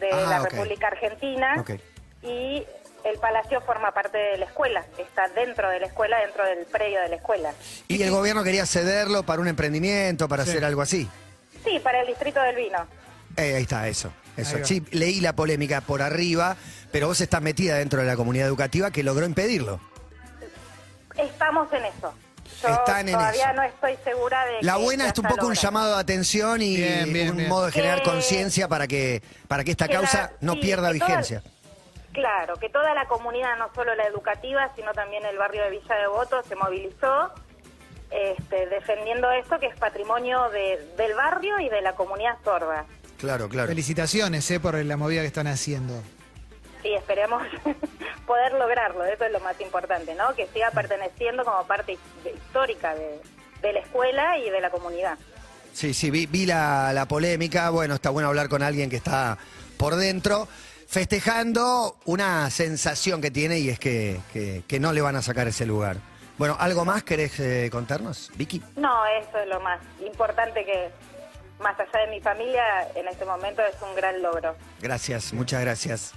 [0.00, 0.38] de Ah, la.
[0.48, 1.70] República Argentina Ok.
[2.22, 2.64] y
[3.04, 7.00] el palacio forma parte de la escuela, está dentro de la escuela, dentro del predio
[7.00, 7.52] de la escuela.
[7.86, 10.50] Y el gobierno quería cederlo para un emprendimiento, para Sí.
[10.50, 11.08] hacer algo así.
[11.64, 12.78] Sí, para el distrito del vino.
[13.36, 14.12] Eh, ahí está, eso.
[14.36, 14.56] eso.
[14.56, 14.66] Ahí va.
[14.68, 16.56] Sí, leí la polémica por arriba,
[16.92, 19.80] pero vos estás metida dentro de la comunidad educativa que logró impedirlo.
[21.16, 22.14] Estamos en eso.
[22.62, 23.52] Yo Están en todavía eso.
[23.54, 26.76] no estoy segura de La que buena es un poco un llamado de atención y
[26.76, 27.48] Bien, bien, un bien.
[27.48, 30.88] modo de generar conciencia para que, para que esta que la- causa no sí, pierda
[30.88, 31.42] toda- vigencia.
[32.12, 35.94] Claro, que toda la comunidad, no solo la educativa, sino también el barrio de Villa
[36.00, 37.32] Devoto, se movilizó
[38.10, 42.86] este, defendiendo esto que es patrimonio de- del barrio y de la comunidad sorda.
[43.18, 43.68] Claro, claro.
[43.68, 46.02] Felicitaciones eh, por la movida que están haciendo.
[46.88, 47.42] Y esperemos
[48.26, 50.34] poder lograrlo, eso es lo más importante, ¿no?
[50.34, 51.98] Que siga perteneciendo como parte
[52.34, 53.20] histórica de,
[53.62, 55.18] de la escuela y de la comunidad.
[55.72, 57.70] Sí, sí, vi, vi la, la polémica.
[57.70, 59.38] Bueno, está bueno hablar con alguien que está
[59.76, 60.48] por dentro,
[60.88, 65.46] festejando una sensación que tiene y es que, que- que no le van a sacar
[65.48, 65.96] ese lugar.
[66.38, 68.62] Bueno, ¿algo más querés eh, contarnos, Vicky?
[68.76, 70.90] No, eso es lo más importante que,
[71.60, 72.62] más allá de mi familia,
[72.94, 74.54] en este momento es un gran logro.
[74.80, 76.12] Gracias, muchas gracias.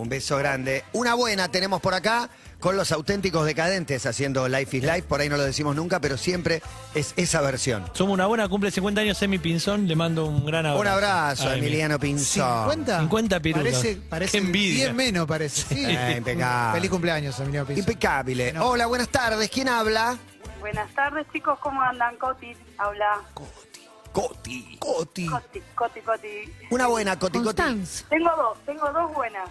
[0.00, 0.82] Un beso grande.
[0.94, 5.02] Una buena tenemos por acá con los auténticos decadentes haciendo Life is Life.
[5.02, 6.62] Por ahí no lo decimos nunca, pero siempre
[6.94, 7.84] es esa versión.
[7.92, 10.80] Somos una buena, cumple 50 años Emi Pinzón, le mando un gran abrazo.
[10.80, 11.56] Un abrazo, a.
[11.56, 12.86] Emiliano Pinzón.
[12.86, 13.00] ¿50?
[13.00, 13.72] 50 pirulos.
[13.74, 14.84] Parece, parece Qué envidia.
[14.86, 15.74] 10 menos, parece.
[15.74, 15.84] Sí.
[15.84, 16.78] Eh, impecable.
[16.78, 17.80] Feliz cumpleaños, Emiliano Pinzón.
[17.80, 18.52] Impecable.
[18.54, 18.68] No.
[18.68, 19.50] Hola, buenas tardes.
[19.50, 20.16] ¿Quién habla?
[20.60, 22.16] Buenas tardes, chicos, ¿cómo andan?
[22.16, 23.20] Coti, habla.
[23.34, 24.76] Coti.
[24.78, 25.26] Coti.
[25.26, 26.28] Coti, Coti, Coti.
[26.70, 27.44] Una buena, Coti Coti.
[27.44, 28.04] Constanza.
[28.08, 29.48] Tengo dos, tengo dos buenas.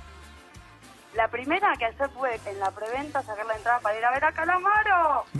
[1.15, 4.25] La primera, que ayer pude en la preventa sacar la entrada para ir a ver
[4.25, 5.25] a Calamaro.
[5.33, 5.39] El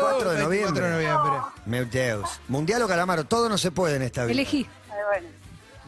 [0.00, 0.90] 4 de 24 de noviembre.
[0.90, 1.40] noviembre.
[1.66, 2.40] Meu Deus.
[2.48, 4.32] Mundial o Calamaro, todo no se puede en esta vida.
[4.32, 4.62] Elegí.
[4.62, 4.68] Eh,
[5.08, 5.28] bueno.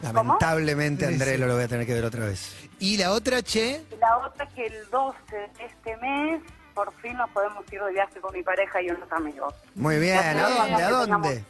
[0.01, 1.37] Lamentablemente, Andrés, sí.
[1.37, 2.55] lo lo voy a tener que ver otra vez.
[2.79, 6.41] Y la otra, che, La otra que el 12 de este mes,
[6.73, 9.53] por fin nos podemos ir de viaje con mi pareja y unos amigos.
[9.75, 10.17] Muy bien.
[10.17, 10.83] ¿A dónde?
[10.83, 11.43] ¿A dónde?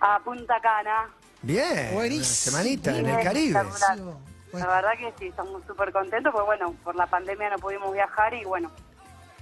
[0.00, 1.08] A Punta Cana.
[1.42, 1.92] Bien.
[1.92, 2.56] Buenísimo.
[2.56, 3.60] Una semanita en el Caribe.
[4.52, 8.34] La verdad que sí, estamos súper contentos, porque bueno, por la pandemia no pudimos viajar
[8.34, 8.70] y bueno,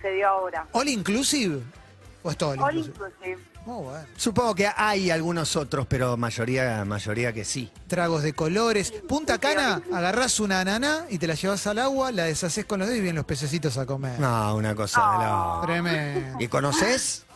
[0.00, 0.66] se dio ahora.
[0.72, 1.62] ¿all inclusive?
[2.22, 3.06] ¿O es todo all All inclusive?
[3.06, 3.50] inclusive.
[3.66, 4.06] Muy bueno.
[4.16, 7.70] Supongo que hay algunos otros, pero mayoría, mayoría que sí.
[7.88, 8.90] Tragos de colores.
[9.06, 12.88] Punta Cana, agarrás una ananá y te la llevas al agua, la deshaces con los
[12.88, 14.18] dedos y vienen los pececitos a comer.
[14.18, 15.58] No, una cosa de la...
[15.62, 16.38] Tremendo.
[16.40, 17.26] ¿Y conoces?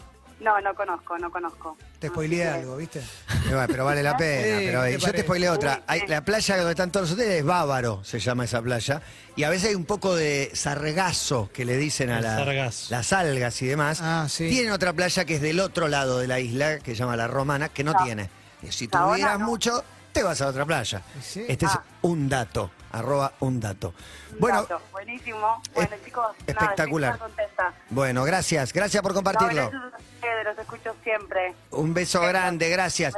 [0.44, 1.78] No, no conozco, no conozco.
[1.98, 3.00] Te spoileé algo, ¿viste?
[3.48, 4.58] Bueno, pero vale la pena.
[4.58, 5.22] Sí, pero ¿qué yo te parece?
[5.24, 5.82] spoilé otra.
[5.86, 9.00] Hay- la playa donde están todos los hoteles es Bávaro, se llama esa playa.
[9.36, 12.86] Y a veces hay un poco de sargazo que le dicen a El la- sargazo.
[12.90, 14.00] las algas y demás.
[14.02, 14.48] Ah, sí.
[14.50, 17.26] Tienen otra playa que es del otro lado de la isla, que se llama La
[17.26, 18.04] Romana, que no, No.
[18.04, 18.28] tiene.
[18.62, 19.46] Y si tuvieras no.
[19.46, 19.82] mucho,
[20.14, 21.02] te vas a otra playa.
[21.20, 21.44] Sí.
[21.46, 21.82] Este es Ah.
[22.02, 23.92] un dato, arroba un dato.
[24.32, 25.60] Un Bueno, dato, buenísimo.
[25.74, 27.18] Bueno, es- chicos, espectacular.
[27.18, 27.74] contenta.
[27.90, 28.72] bueno, gracias.
[28.72, 29.70] Gracias por No, compartirlo.
[29.70, 31.54] gracias los escucho siempre.
[31.72, 33.12] Un beso grande, gracias.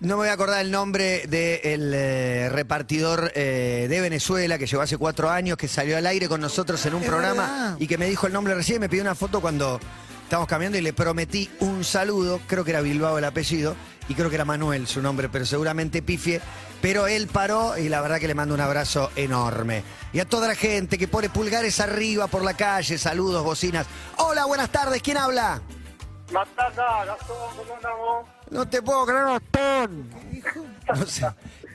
[0.00, 4.98] No me voy a acordar el nombre del repartidor eh, de Venezuela que llegó hace
[4.98, 7.76] cuatro años, que salió al aire con nosotros en un Es programa verdad.
[7.78, 9.78] y que me dijo el nombre recién y me pidió una foto cuando
[10.24, 12.40] estábamos cambiando y le prometí un saludo.
[12.48, 13.76] Creo que era Bilbao el apellido
[14.08, 16.40] y creo que era Manuel su nombre, pero seguramente Pifie.
[16.80, 19.84] Pero él paró y la verdad que le mando un abrazo enorme.
[20.12, 23.86] Y a toda la gente que pone pulgares arriba por la calle, saludos, bocinas.
[24.16, 25.62] Hola, buenas tardes, ¿quién habla?
[26.32, 28.26] Matata, Gastón, ¿cómo andamos?
[28.50, 30.10] No te puedo creer, Gastón.
[30.96, 31.26] No sé.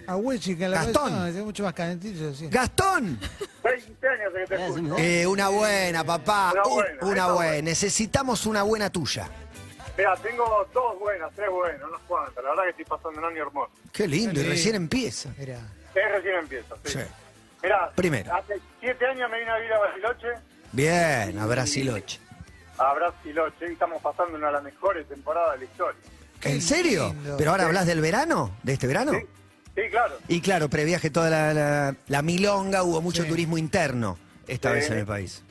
[0.08, 1.14] Agüe, chica, la Gastón.
[1.14, 2.48] No, es mucho más calentito, sí.
[2.50, 3.20] Gastón.
[3.64, 4.98] 20 años que te escucho.
[4.98, 6.54] Eh, una buena, papá.
[7.02, 7.62] Una buena.
[7.62, 9.30] Necesitamos una buena tuya.
[9.98, 12.44] Mira, tengo dos buenas, tres buenas, unas cuantas.
[12.44, 13.72] La verdad que estoy pasando un año hermoso.
[13.92, 15.34] Qué lindo, y recién empieza.
[15.38, 15.60] Mira.
[15.96, 16.94] Es recién empiezo, sí.
[16.94, 17.00] Sí.
[17.64, 18.36] Mirá, Primero.
[18.36, 20.28] hace siete años me vine a vivir a Bariloche,
[20.72, 22.20] Bien, a Brasiloche.
[22.78, 26.00] a Brasiloche, y estamos pasando una de las mejores temporadas de la historia.
[26.40, 27.08] Qué ¿En serio?
[27.16, 27.36] lindo.
[27.38, 28.56] ¿Pero ahora hablas del verano?
[28.62, 29.14] ¿De este verano?
[29.14, 29.26] Sí,
[29.76, 30.18] sí, claro.
[30.28, 33.30] Y claro, previaje toda la, la- la milonga, hubo mucho Sí.
[33.30, 34.76] turismo interno esta Sí.
[34.76, 35.44] vez en el país.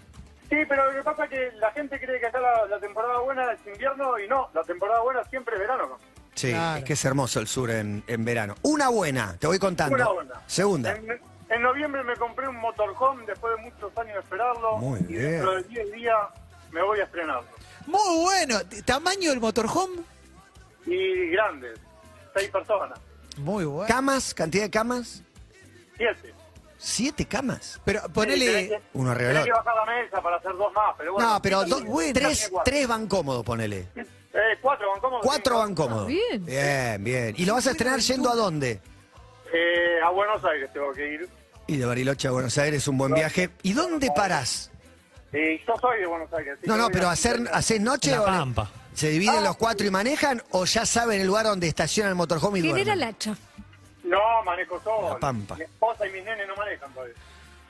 [0.48, 3.18] Sí, pero lo que pasa es que la gente cree que acá la, la temporada
[3.18, 5.86] buena es invierno y no, la temporada buena siempre es verano.
[5.88, 5.98] ¿no?
[6.34, 6.78] Sí, Claro.
[6.78, 8.54] es que es hermoso el sur en, en verano.
[8.62, 9.94] Una buena, te voy contando.
[9.96, 10.34] Una buena.
[10.46, 10.92] Segunda.
[10.94, 14.76] En, en noviembre me compré un motorhome después de muchos años de esperarlo.
[14.78, 15.30] Muy Y bien.
[15.32, 16.16] dentro de 10 días
[16.70, 17.48] me voy a estrenarlo.
[17.86, 18.58] Muy bueno.
[18.84, 20.02] ¿Tamaño del motorhome?
[20.86, 21.80] Y grandes,
[22.36, 22.98] seis personas,
[23.38, 23.88] Muy bueno.
[23.92, 24.32] ¿Camas?
[24.32, 25.22] ¿Cantidad de camas?
[25.96, 26.32] siete.
[26.78, 27.80] ¿Siete camas?
[27.84, 28.80] Pero ponele...
[28.92, 31.32] Uno arriba del que bajar la mesa para hacer dos más, pero bueno.
[31.34, 33.88] No, pero sí, do- sí, tres, tres van cómodos, ponele.
[33.96, 35.24] Eh, cuatro van cómodos.
[35.24, 36.06] Cuatro van cómodos.
[36.08, 36.44] Bien.
[36.44, 37.34] Bien, bien.
[37.38, 38.80] ¿Y lo vas a estrenar yendo a dónde?
[39.52, 41.28] Eh, a Buenos Aires tengo que ir.
[41.66, 43.50] Y de Bariloche a Buenos Aires un buen viaje.
[43.62, 44.70] ¿Y dónde parás?
[45.32, 46.58] Eh, yo soy de Buenos Aires.
[46.64, 48.70] No, no, pero hacer, ¿haces noche La o Pampa.
[48.94, 52.58] se dividen los cuatro y manejan o ya saben el lugar donde estacionan el motorhome
[52.58, 53.02] y ¿Quién era duermen?
[53.02, 53.36] el hacha?
[54.06, 55.10] No, manejo solo.
[55.10, 55.56] La Pampa.
[55.56, 57.14] Mi esposa y mis nenes no manejan todavía.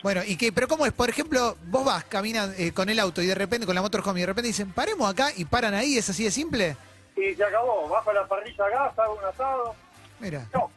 [0.03, 0.53] Bueno, ¿y qué?
[0.53, 0.93] Pero ¿cómo es?
[0.93, 4.21] Por ejemplo, vos vas, caminas eh, con el auto y de repente, con la motorhome,
[4.21, 6.77] y de repente dicen, paremos acá y paran ahí, ¿es así de simple?
[7.17, 7.89] Y se acabó.
[7.89, 9.75] Bajo la parrilla a gas, hago un asado.
[10.21, 10.47] Mira.
[10.53, 10.71] No.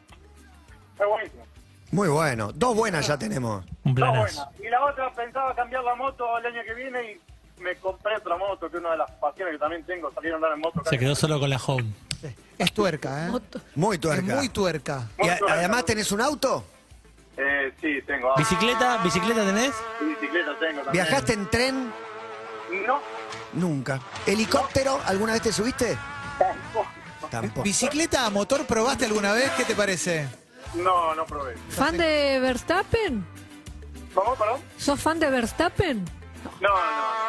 [0.98, 1.44] Es buenísimo.
[1.92, 2.52] Muy bueno.
[2.52, 3.64] Dos buenas ya tenemos.
[3.84, 4.46] Un Está planazo.
[4.46, 4.66] buena.
[4.66, 8.36] Y la otra pensaba cambiar la moto el año que viene y me compré otra
[8.36, 10.82] moto, que es una de las pasiones que también tengo, salir a andar en moto.
[10.88, 11.92] Se quedó solo con la home.
[12.60, 13.30] Es tuerca, ¿eh?
[13.74, 14.34] Muy Es tuerca.
[14.36, 15.08] muy tuerca.
[15.22, 16.64] ¿Y a- además tenés un auto?
[17.36, 18.34] Eh, sí, tengo.
[18.36, 18.98] ¿Bicicleta?
[18.98, 19.72] ¿Bicicleta tenés?
[20.00, 20.92] Bicicleta tengo también.
[20.92, 21.92] ¿Viajaste en tren?
[22.86, 23.00] No.
[23.54, 24.00] Nunca.
[24.26, 25.00] ¿Helicóptero?
[25.06, 25.96] ¿Alguna vez te subiste?
[26.38, 26.86] Tampoco.
[27.30, 27.62] Tampoco.
[27.62, 29.50] ¿Bicicleta a motor probaste alguna vez?
[29.56, 30.28] ¿Qué te parece?
[30.74, 31.56] No, no probé.
[31.70, 33.24] ¿Fan de Verstappen?
[34.14, 34.60] ¿Cómo, perdón?
[34.76, 36.04] ¿Sos fan de Verstappen?
[36.60, 36.74] No, no.
[36.74, 37.20] no.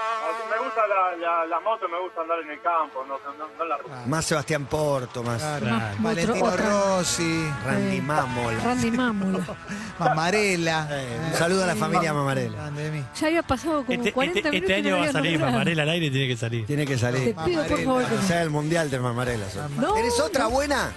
[0.52, 3.65] Me gusta la, la, la moto, me gusta andar en el campo, no, no, no
[3.65, 4.04] la ruta.
[4.06, 5.65] Más Sebastián Porto, más Claro.
[6.00, 6.69] Valentino Otro- otra.
[6.97, 8.63] Rossi, Randy Eh, Mámola.
[8.63, 9.39] Randy Mámola.
[10.00, 10.88] Mamarela.
[10.91, 12.58] Eh, un saludo a la familia Mamarela.
[12.58, 13.06] Grande de mí.
[13.19, 14.69] Ya había pasado como Este, 40 este- minutos.
[14.69, 15.52] este y no año va a había salir, nombrado.
[15.54, 16.65] Mamarela al aire tiene que salir.
[16.65, 17.36] Tiene que Te salir.
[17.45, 19.50] pido, por favor, que O sea, el mundial de Mamarela.
[19.50, 19.69] sos.
[19.71, 20.91] No, ¿Tenés otra buena?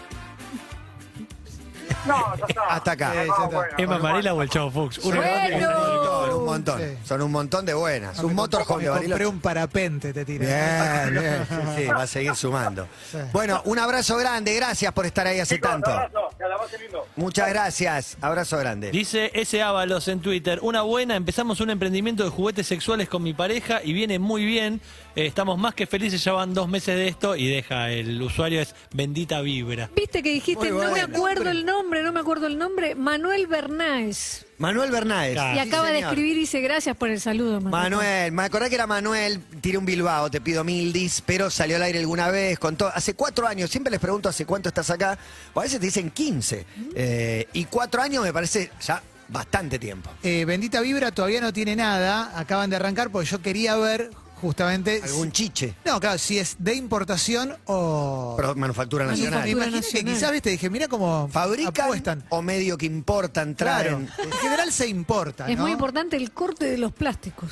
[2.07, 2.63] No, ya está.
[2.69, 3.11] Hasta acá.
[3.13, 3.45] Sí, Ah, ya está.
[3.47, 3.91] bueno, ¿Es bueno.
[4.03, 4.99] Mamarela o el Chavo Fox?
[4.99, 5.21] Uno.
[5.23, 6.81] Son un montón.
[6.81, 6.99] Sí.
[7.05, 8.19] Son un montón de buenas.
[8.21, 9.27] Un motorhome compré- de me compré Bariloche.
[9.27, 10.47] un parapente, te tiré.
[10.47, 11.47] Bien, bien.
[11.49, 12.87] Sí, sí, va a seguir sumando.
[13.11, 13.19] Sí.
[13.33, 14.55] Bueno, un abrazo grande.
[14.55, 15.91] Gracias por estar ahí hace Chicos, tanto.
[15.91, 17.07] abrazo, que la pasen lindo.
[17.17, 18.17] Muchas gracias.
[18.21, 18.91] Abrazo grande.
[18.91, 23.33] Dice ese Ábalos en Twitter, una buena, empezamos un emprendimiento de juguetes sexuales con mi
[23.35, 24.81] pareja y viene muy bien.
[25.17, 28.61] Eh, estamos más que felices, ya van dos meses de esto y deja, el usuario
[28.61, 29.89] es bendita vibra.
[29.95, 32.97] Viste que dijiste, Muy no me acuerdo el nombre, no me acuerdo el nombre.
[32.97, 34.45] Manuel Bernáez.
[34.59, 35.35] Manuel Bernáez.
[35.35, 35.61] Claro.
[35.61, 37.71] Y sí, acaba de escribir y dice gracias por el saludo, Manuel.
[37.71, 41.77] Manuel, me acordé que era Manuel, tiré un Bilbao, te pido mil dis, pero salió
[41.77, 45.17] al aire alguna vez, contó, hace cuatro años, siempre les pregunto hace cuánto estás acá,
[45.53, 50.11] o a veces te dicen 15, eh, y cuatro años me parece ya bastante tiempo.
[50.23, 52.39] Eh, Bendita Vibra todavía no tiene nada.
[52.39, 54.11] Acaban de arrancar porque yo quería ver
[54.45, 55.01] justamente.
[55.03, 55.75] ¿Algún chiche?
[55.85, 58.37] No, claro, si es de importación o.
[58.57, 59.41] Manufactura Me nacional.
[59.41, 60.15] Manufactura imaginé que nacional.
[60.15, 62.25] quizás, viste, dije, mira cómo ¿Fabrican apuestan.
[62.29, 64.11] o medio que importan, Claro, traen?
[64.23, 65.49] en general se importa.
[65.51, 65.63] Es ¿no?
[65.65, 67.51] muy importante el corte de los plásticos.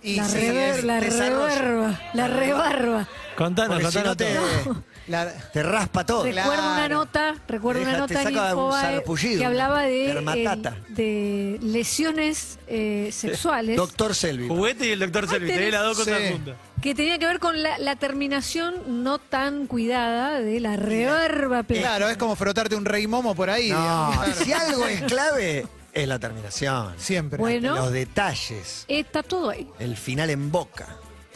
[0.00, 1.58] Y la, sí, rever- la desarrollo.
[1.58, 3.08] rebarba, la rebarba.
[3.36, 4.84] Contanos, Porque si contanos no te, todo.
[5.08, 6.24] La- te raspa todo.
[6.24, 9.04] Recuerdo una nota, recuerdo una Deja- nota en Infobae
[9.38, 14.48] que hablaba de, el- de lesiones eh, sexuales Doctor Selvi.
[14.48, 16.32] Juguete y el doctor Ay, Selvi, tenés- tenés las dos cosas Sí.
[16.32, 16.56] juntas.
[16.82, 21.64] que tenía que ver con la, la terminación no tan cuidada de la rebarba.
[21.64, 23.70] Claro, es como frotarte un rey momo por ahí.
[23.70, 24.16] No, digamos.
[24.16, 24.44] Claro.
[24.44, 26.94] si algo es clave, es la terminación.
[26.98, 27.38] Siempre.
[27.38, 27.74] Bueno.
[27.74, 28.84] Los detalles.
[28.86, 29.68] Está todo ahí.
[29.80, 30.86] El final en boca.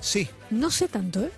[0.01, 0.29] Sí.
[0.51, 1.31] No sé tanto, ¿eh?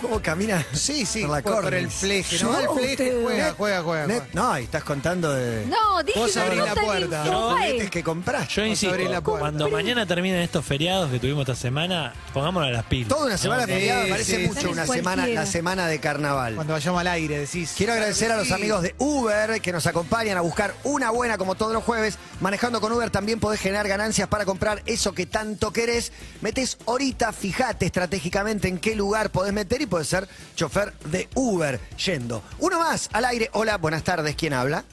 [0.00, 0.64] ¿Cómo camina?
[0.72, 2.38] Sí, sí, Por la por, por el fleje.
[2.44, 4.06] No, el fleje juega, juega, juega.
[4.06, 4.22] Net-.
[4.34, 7.24] No, y estás contando de No, dije Vos abrís la puerta.
[7.26, 7.66] Infobae.
[7.70, 8.48] juguetes que compras.
[8.48, 9.40] Yo insisto, abrir la puerta.
[9.40, 13.08] cuando mañana terminen estos feriados que tuvimos esta semana, pongámonos a las pilas.
[13.08, 15.10] Toda una semana No, feriada, sí, me parece sí, mucho una Cualquiera.
[15.10, 16.54] semana, la semana de carnaval.
[16.54, 17.72] Cuando vayamos al aire, decís.
[17.76, 21.54] Quiero agradecer a los amigos de Uber que nos acompañan a buscar una buena como
[21.54, 22.18] todos los jueves.
[22.40, 26.12] Manejando con Uber también podés generar ganancias para comprar eso que tanto querés.
[26.42, 31.80] Metés ahorita, fijate estratégicamente en qué lugar podés meter y podés ser chofer de Uber
[32.04, 32.42] yendo.
[32.58, 33.50] Uno más al aire.
[33.52, 34.34] Hola, buenas tardes.
[34.36, 34.84] ¿Quién habla?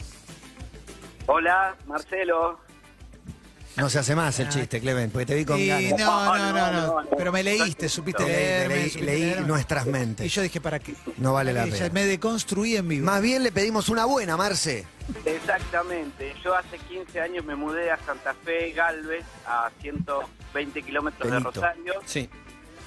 [1.27, 2.59] Hola, Marcelo.
[3.75, 5.99] No se hace más el chiste, Clemen, porque te vi con Y ganas.
[5.99, 7.09] no, no, no, no.
[7.17, 8.75] Pero me leíste, supiste Leí- leerme.
[8.75, 9.47] leí- supiste leí leerme.
[9.47, 10.31] nuestras Y mentes.
[10.31, 10.93] yo dije, ¿para qué?
[11.17, 11.89] No vale la Y ya pena.
[11.93, 13.05] Me deconstruí en vivo.
[13.07, 14.85] Más bien le pedimos una buena, Marce.
[15.25, 16.35] Exactamente.
[16.43, 21.39] Yo hace 15 años me mudé a Santa Fe, Galvez, a 120 kilómetros de.
[21.39, 21.93] Rosario.
[22.05, 22.29] Sí.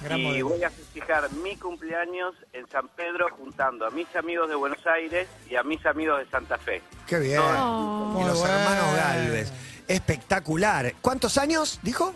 [0.03, 0.49] Gran y modelo.
[0.51, 5.29] voy a festejar mi cumpleaños en San Pedro juntando a mis amigos de Buenos Aires
[5.49, 6.83] y a mis amigos de Santa Fe.
[7.07, 7.41] Qué bien.
[7.41, 8.19] Oh.
[8.21, 8.97] Y los hermanos.
[8.97, 9.53] Galvez.
[9.89, 10.95] Espectacular.
[11.01, 12.15] ¿Cuántos años, dijo?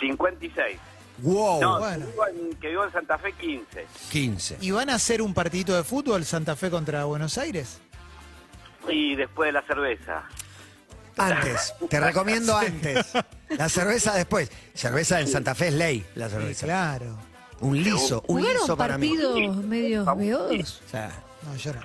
[0.00, 0.78] 56.
[1.18, 1.60] Wow.
[1.60, 2.04] No, bueno.
[2.04, 3.86] que, vivo en, que vivo en Santa Fe 15.
[4.10, 4.58] 15.
[4.60, 7.80] ¿Y van a hacer un partidito de fútbol Santa Fe contra Buenos Aires?
[8.88, 10.24] Y después de la cerveza.
[11.16, 11.74] Antes.
[11.88, 13.06] Te recomiendo antes.
[13.50, 14.50] La cerveza después.
[14.74, 16.66] Cerveza del Santa Fe es ley, la Sí, cerveza.
[16.66, 17.16] claro.
[17.60, 19.08] Un liso, un liso ¿Jugaron para mí.
[19.08, 20.82] partidos medios beodos?
[20.86, 21.10] O sea,
[21.42, 21.80] No, yo no.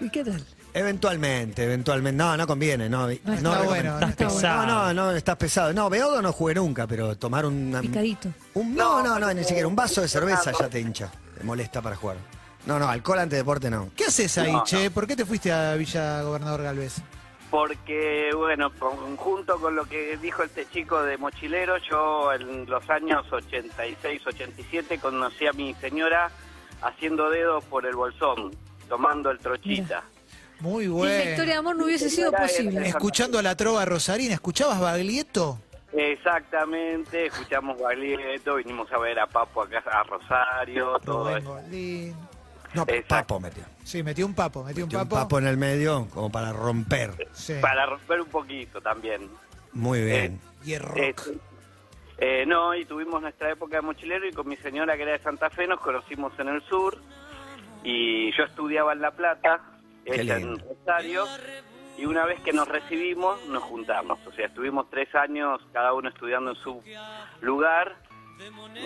[0.00, 0.44] ¿Y qué tal?
[0.72, 2.16] eventualmente, eventualmente.
[2.16, 2.88] No, no conviene.
[2.88, 3.64] No, No no, está recomiendo.
[3.66, 4.34] bueno, Estás está bueno.
[4.40, 4.66] pesado.
[4.66, 5.72] No, no, no, estás pesado.
[5.72, 7.76] No, Beodo no jugué nunca, pero tomar un.
[7.82, 8.30] Picadito.
[8.54, 9.66] un no, no, no, ni siquiera.
[9.68, 11.10] Un vaso de cerveza ya te hincha.
[11.36, 12.16] Te molesta para jugar.
[12.66, 13.90] No, no, alcohol ante deporte no.
[13.94, 14.90] ¿Qué haces ahí, No, che?
[14.90, 16.94] ¿Por qué te fuiste a Villa Gobernador Galvez?
[17.50, 18.70] Porque, bueno,
[19.16, 24.98] junto con lo que dijo este chico de mochilero, yo en los años 86, 87
[24.98, 26.30] conocí a mi señora
[26.82, 28.50] haciendo dedos por el bolsón,
[28.88, 30.02] tomando el trochita.
[30.60, 31.14] Muy Y bueno.
[31.14, 32.88] la historia de amor no hubiese sido posible.
[32.88, 35.58] Escuchando a la trova rosarina, ¿escuchabas Baglietto?
[35.92, 41.60] Exactamente, escuchamos Baglietto, vinimos a ver a Papo acá a Rosario, todo eso.
[42.74, 43.04] No, Exacto.
[43.08, 43.62] papo metió.
[43.86, 45.22] Sí, metió un papo, metió un Metió un papo.
[45.22, 47.28] papo en el medio como para romper.
[47.32, 47.54] Sí.
[47.60, 49.28] Para romper un poquito también.
[49.74, 50.40] Muy bien.
[50.64, 50.96] Hierro.
[50.96, 51.38] Este,
[52.18, 55.20] eh, no, y tuvimos nuestra época de mochilero y con mi señora que era de
[55.20, 56.98] Santa Fe nos conocimos en el sur
[57.84, 59.60] y yo estudiaba en La Plata,
[60.04, 60.64] Qué ella en lindo.
[60.68, 61.24] Rosario,
[61.96, 66.08] y una vez que nos recibimos nos juntamos, o sea, estuvimos tres años cada uno
[66.08, 66.82] estudiando en su
[67.40, 67.94] lugar,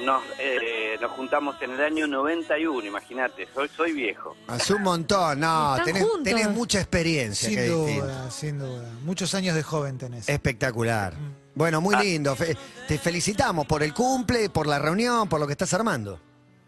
[0.05, 4.37] nos, eh, nos juntamos en el año 91, imagínate, soy, soy viejo.
[4.49, 6.23] Hace un montón, no, Están tenés, juntos.
[6.25, 7.49] tenés mucha experiencia.
[7.49, 8.07] Sin qué distinto.
[8.07, 8.89] duda, sin duda.
[9.03, 10.29] Muchos años de joven tenés.
[10.29, 11.15] Espectacular.
[11.55, 12.35] Bueno, muy lindo.
[12.37, 16.21] Fe- te felicitamos por el cumple, por la reunión, por lo que estás armando.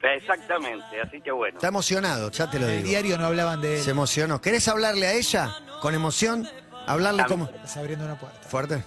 [0.03, 1.57] Exactamente, así que bueno.
[1.59, 2.89] Está emocionado, ya te lo En el digo.
[2.91, 3.83] diario no hablaban de él.
[3.85, 4.41] Se emocionó.
[4.41, 6.49] ¿Querés hablarle a ella con emoción?
[6.89, 7.45] Hablarle como...
[7.45, 8.41] Estás abriendo una puerta.
[8.49, 8.83] ¿Fuerte?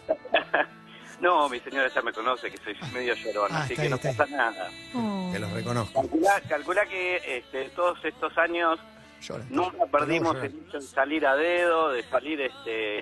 [1.25, 3.97] No, mi señora ya me conoce que soy medio llorón, Ah, así que ahí, no
[3.97, 4.69] pasa nada.
[4.93, 5.31] Oh.
[5.33, 6.01] Que los reconozco.
[6.01, 8.79] Calculá, calculá que este, todos estos años
[9.21, 9.43] Llora.
[9.49, 12.99] nunca perdimos el hecho de salir a dedo, de salir este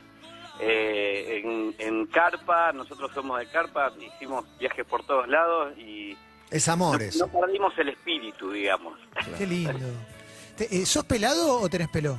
[0.60, 2.72] eh, en, en carpa.
[2.72, 6.16] Nosotros somos de carpa, hicimos viajes por todos lados y
[6.50, 7.18] Es no, amores.
[7.18, 8.98] no perdimos el espíritu, digamos.
[9.38, 9.90] Qué lindo.
[10.56, 12.18] Te- eh, ¿Sos pelado o tenés pelo?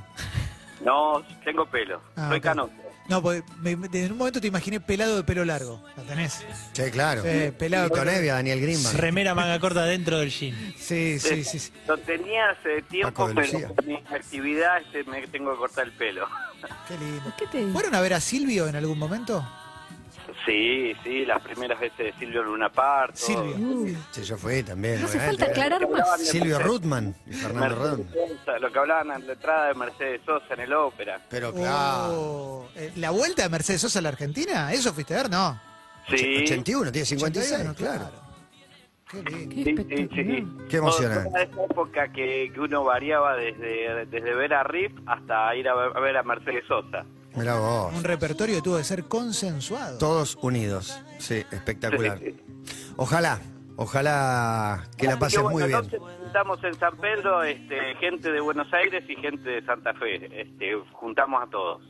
[0.82, 2.44] No, tengo pelo, Ah, soy ok.
[2.44, 2.72] canoso.
[3.08, 5.84] No, porque me- me- en un momento te imaginé pelado de pelo largo.
[5.96, 6.42] ¿Lo tenés?
[6.72, 7.22] Sí, claro.
[7.22, 7.88] Sí, pelado.
[7.90, 8.96] Tito Nevia, Daniel Grimman.
[8.96, 10.54] Remera manga corta dentro del jean.
[10.78, 11.58] Sí, sí, sí.
[11.58, 11.72] sí.
[11.86, 13.68] Lo tenía hace tiempo, Paco de pero Lucía.
[13.86, 16.26] mi actividad este, me tengo que cortar el pelo.
[16.88, 17.32] Qué lindo.
[17.38, 19.46] ¿Qué te ¿Fueron a ver a Silvio en algún momento?
[20.46, 23.14] Sí, sí, las primeras veces de Silvio Luna Park.
[23.14, 23.26] todo.
[23.26, 23.66] Silvio.
[23.68, 25.00] Uy, Sí, yo fui también.
[25.00, 26.20] no hace falta aclarar más.
[26.20, 30.60] Silvio Rutman y Fernando Sosa, lo que hablaban en la entrada de Mercedes Sosa en
[30.60, 31.20] el ópera.
[31.30, 32.12] Pero claro.
[32.12, 34.72] Oh, eh, ¿La vuelta de Mercedes Sosa a la Argentina?
[34.72, 35.30] ¿Eso fuiste a ver?
[35.30, 35.60] No.
[36.08, 38.10] Sí, 81, tiene 56, 81, claro.
[39.10, 39.86] Qué lindo.
[39.86, 40.48] Qué sí, sí, sí.
[40.68, 41.30] Qué emocionante.
[41.30, 45.74] Toda esa época que, que uno variaba desde, desde ver a Riff hasta ir a,
[45.74, 47.04] ver a Mercedes Sosa.
[47.34, 47.92] Mirá vos.
[47.94, 49.98] Un repertorio que tuvo que ser consensuado.
[49.98, 51.00] Todos unidos.
[51.18, 52.20] Sí, espectacular.
[52.96, 53.40] Ojalá,
[53.76, 55.72] ojalá que la pases muy bien.
[55.72, 60.40] Nos juntamos en San Pedro, este, gente de Buenos Aires y gente de Santa Fe.
[60.40, 61.82] Este, juntamos a todos.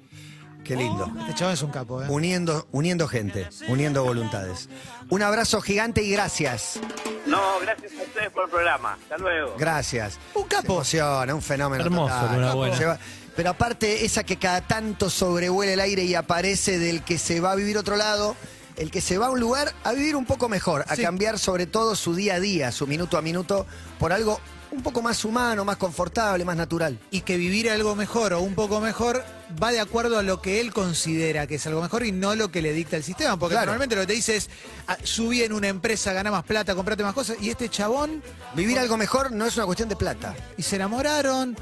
[0.64, 1.06] Qué lindo.
[1.20, 2.06] Este chaval es un capo, ¿eh?
[2.08, 4.70] Uniendo, uniendo gente, uniendo voluntades.
[5.10, 6.80] Un abrazo gigante y gracias.
[7.26, 8.94] No, gracias a ustedes por el programa.
[8.94, 9.56] Hasta luego.
[9.58, 10.18] Gracias.
[10.34, 10.82] Un capo.
[10.82, 12.36] Se emociona, un fenómeno Hermoso, total.
[12.36, 12.76] Luna Buena.
[12.76, 12.98] Se va-
[13.36, 17.52] Pero aparte, esa que cada tanto sobrevuela el aire y aparece del que se va
[17.52, 18.36] a vivir otro lado,
[18.76, 21.02] el que se va a un lugar a vivir un poco mejor, a Sí.
[21.02, 23.66] cambiar sobre todo su día a día, su minuto a minuto,
[23.98, 26.98] por algo un poco más humano, más confortable, más natural.
[27.12, 29.24] Y que vivir algo mejor o un poco mejor
[29.62, 32.50] va de acuerdo a lo que él considera que es algo mejor y no lo
[32.50, 33.36] que le dicta el sistema.
[33.38, 33.66] Porque Claro.
[33.66, 34.50] normalmente lo que te dice es,
[34.88, 37.36] ah, subí en una empresa, ganá más plata, comprate más cosas.
[37.40, 38.20] Y este chabón,
[38.56, 40.34] Vivir algo mejor no es una cuestión de plata.
[40.56, 41.56] y se enamoraron,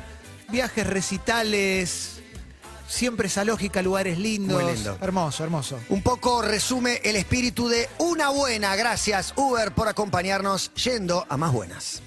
[0.53, 2.21] viajes recitales,
[2.87, 4.63] siempre esa lógica, lugares lindos.
[4.63, 4.99] Muy lindo.
[5.01, 5.81] Hermoso, hermoso.
[5.89, 8.77] Un poco resume el espíritu de una buena.
[8.77, 12.03] Gracias, Uber, por acompañarnos yendo a más buenas.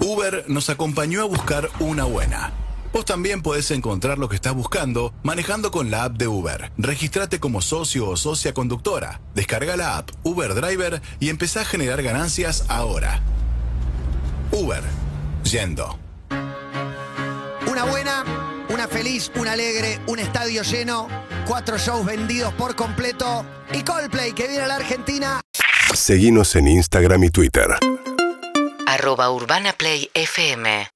[0.00, 2.52] Uber nos acompañó a buscar una buena.
[2.92, 6.72] Vos también podés encontrar lo que estás buscando manejando con la app de Uber.
[6.78, 9.20] Regístrate como socio o socia conductora.
[9.34, 13.20] Descarga la app Uber Driver y empezá a generar ganancias ahora.
[14.50, 14.82] Uber.
[15.44, 16.05] Yendo.
[17.76, 18.24] Una buena,
[18.70, 21.08] una feliz, una alegre, un estadio lleno,
[21.46, 25.42] cuatro shows vendidos por completo y Coldplay que viene a la Argentina.
[25.92, 27.66] Seguinos en Instagram y Twitter.
[28.86, 30.88] arroba Urbana Play FM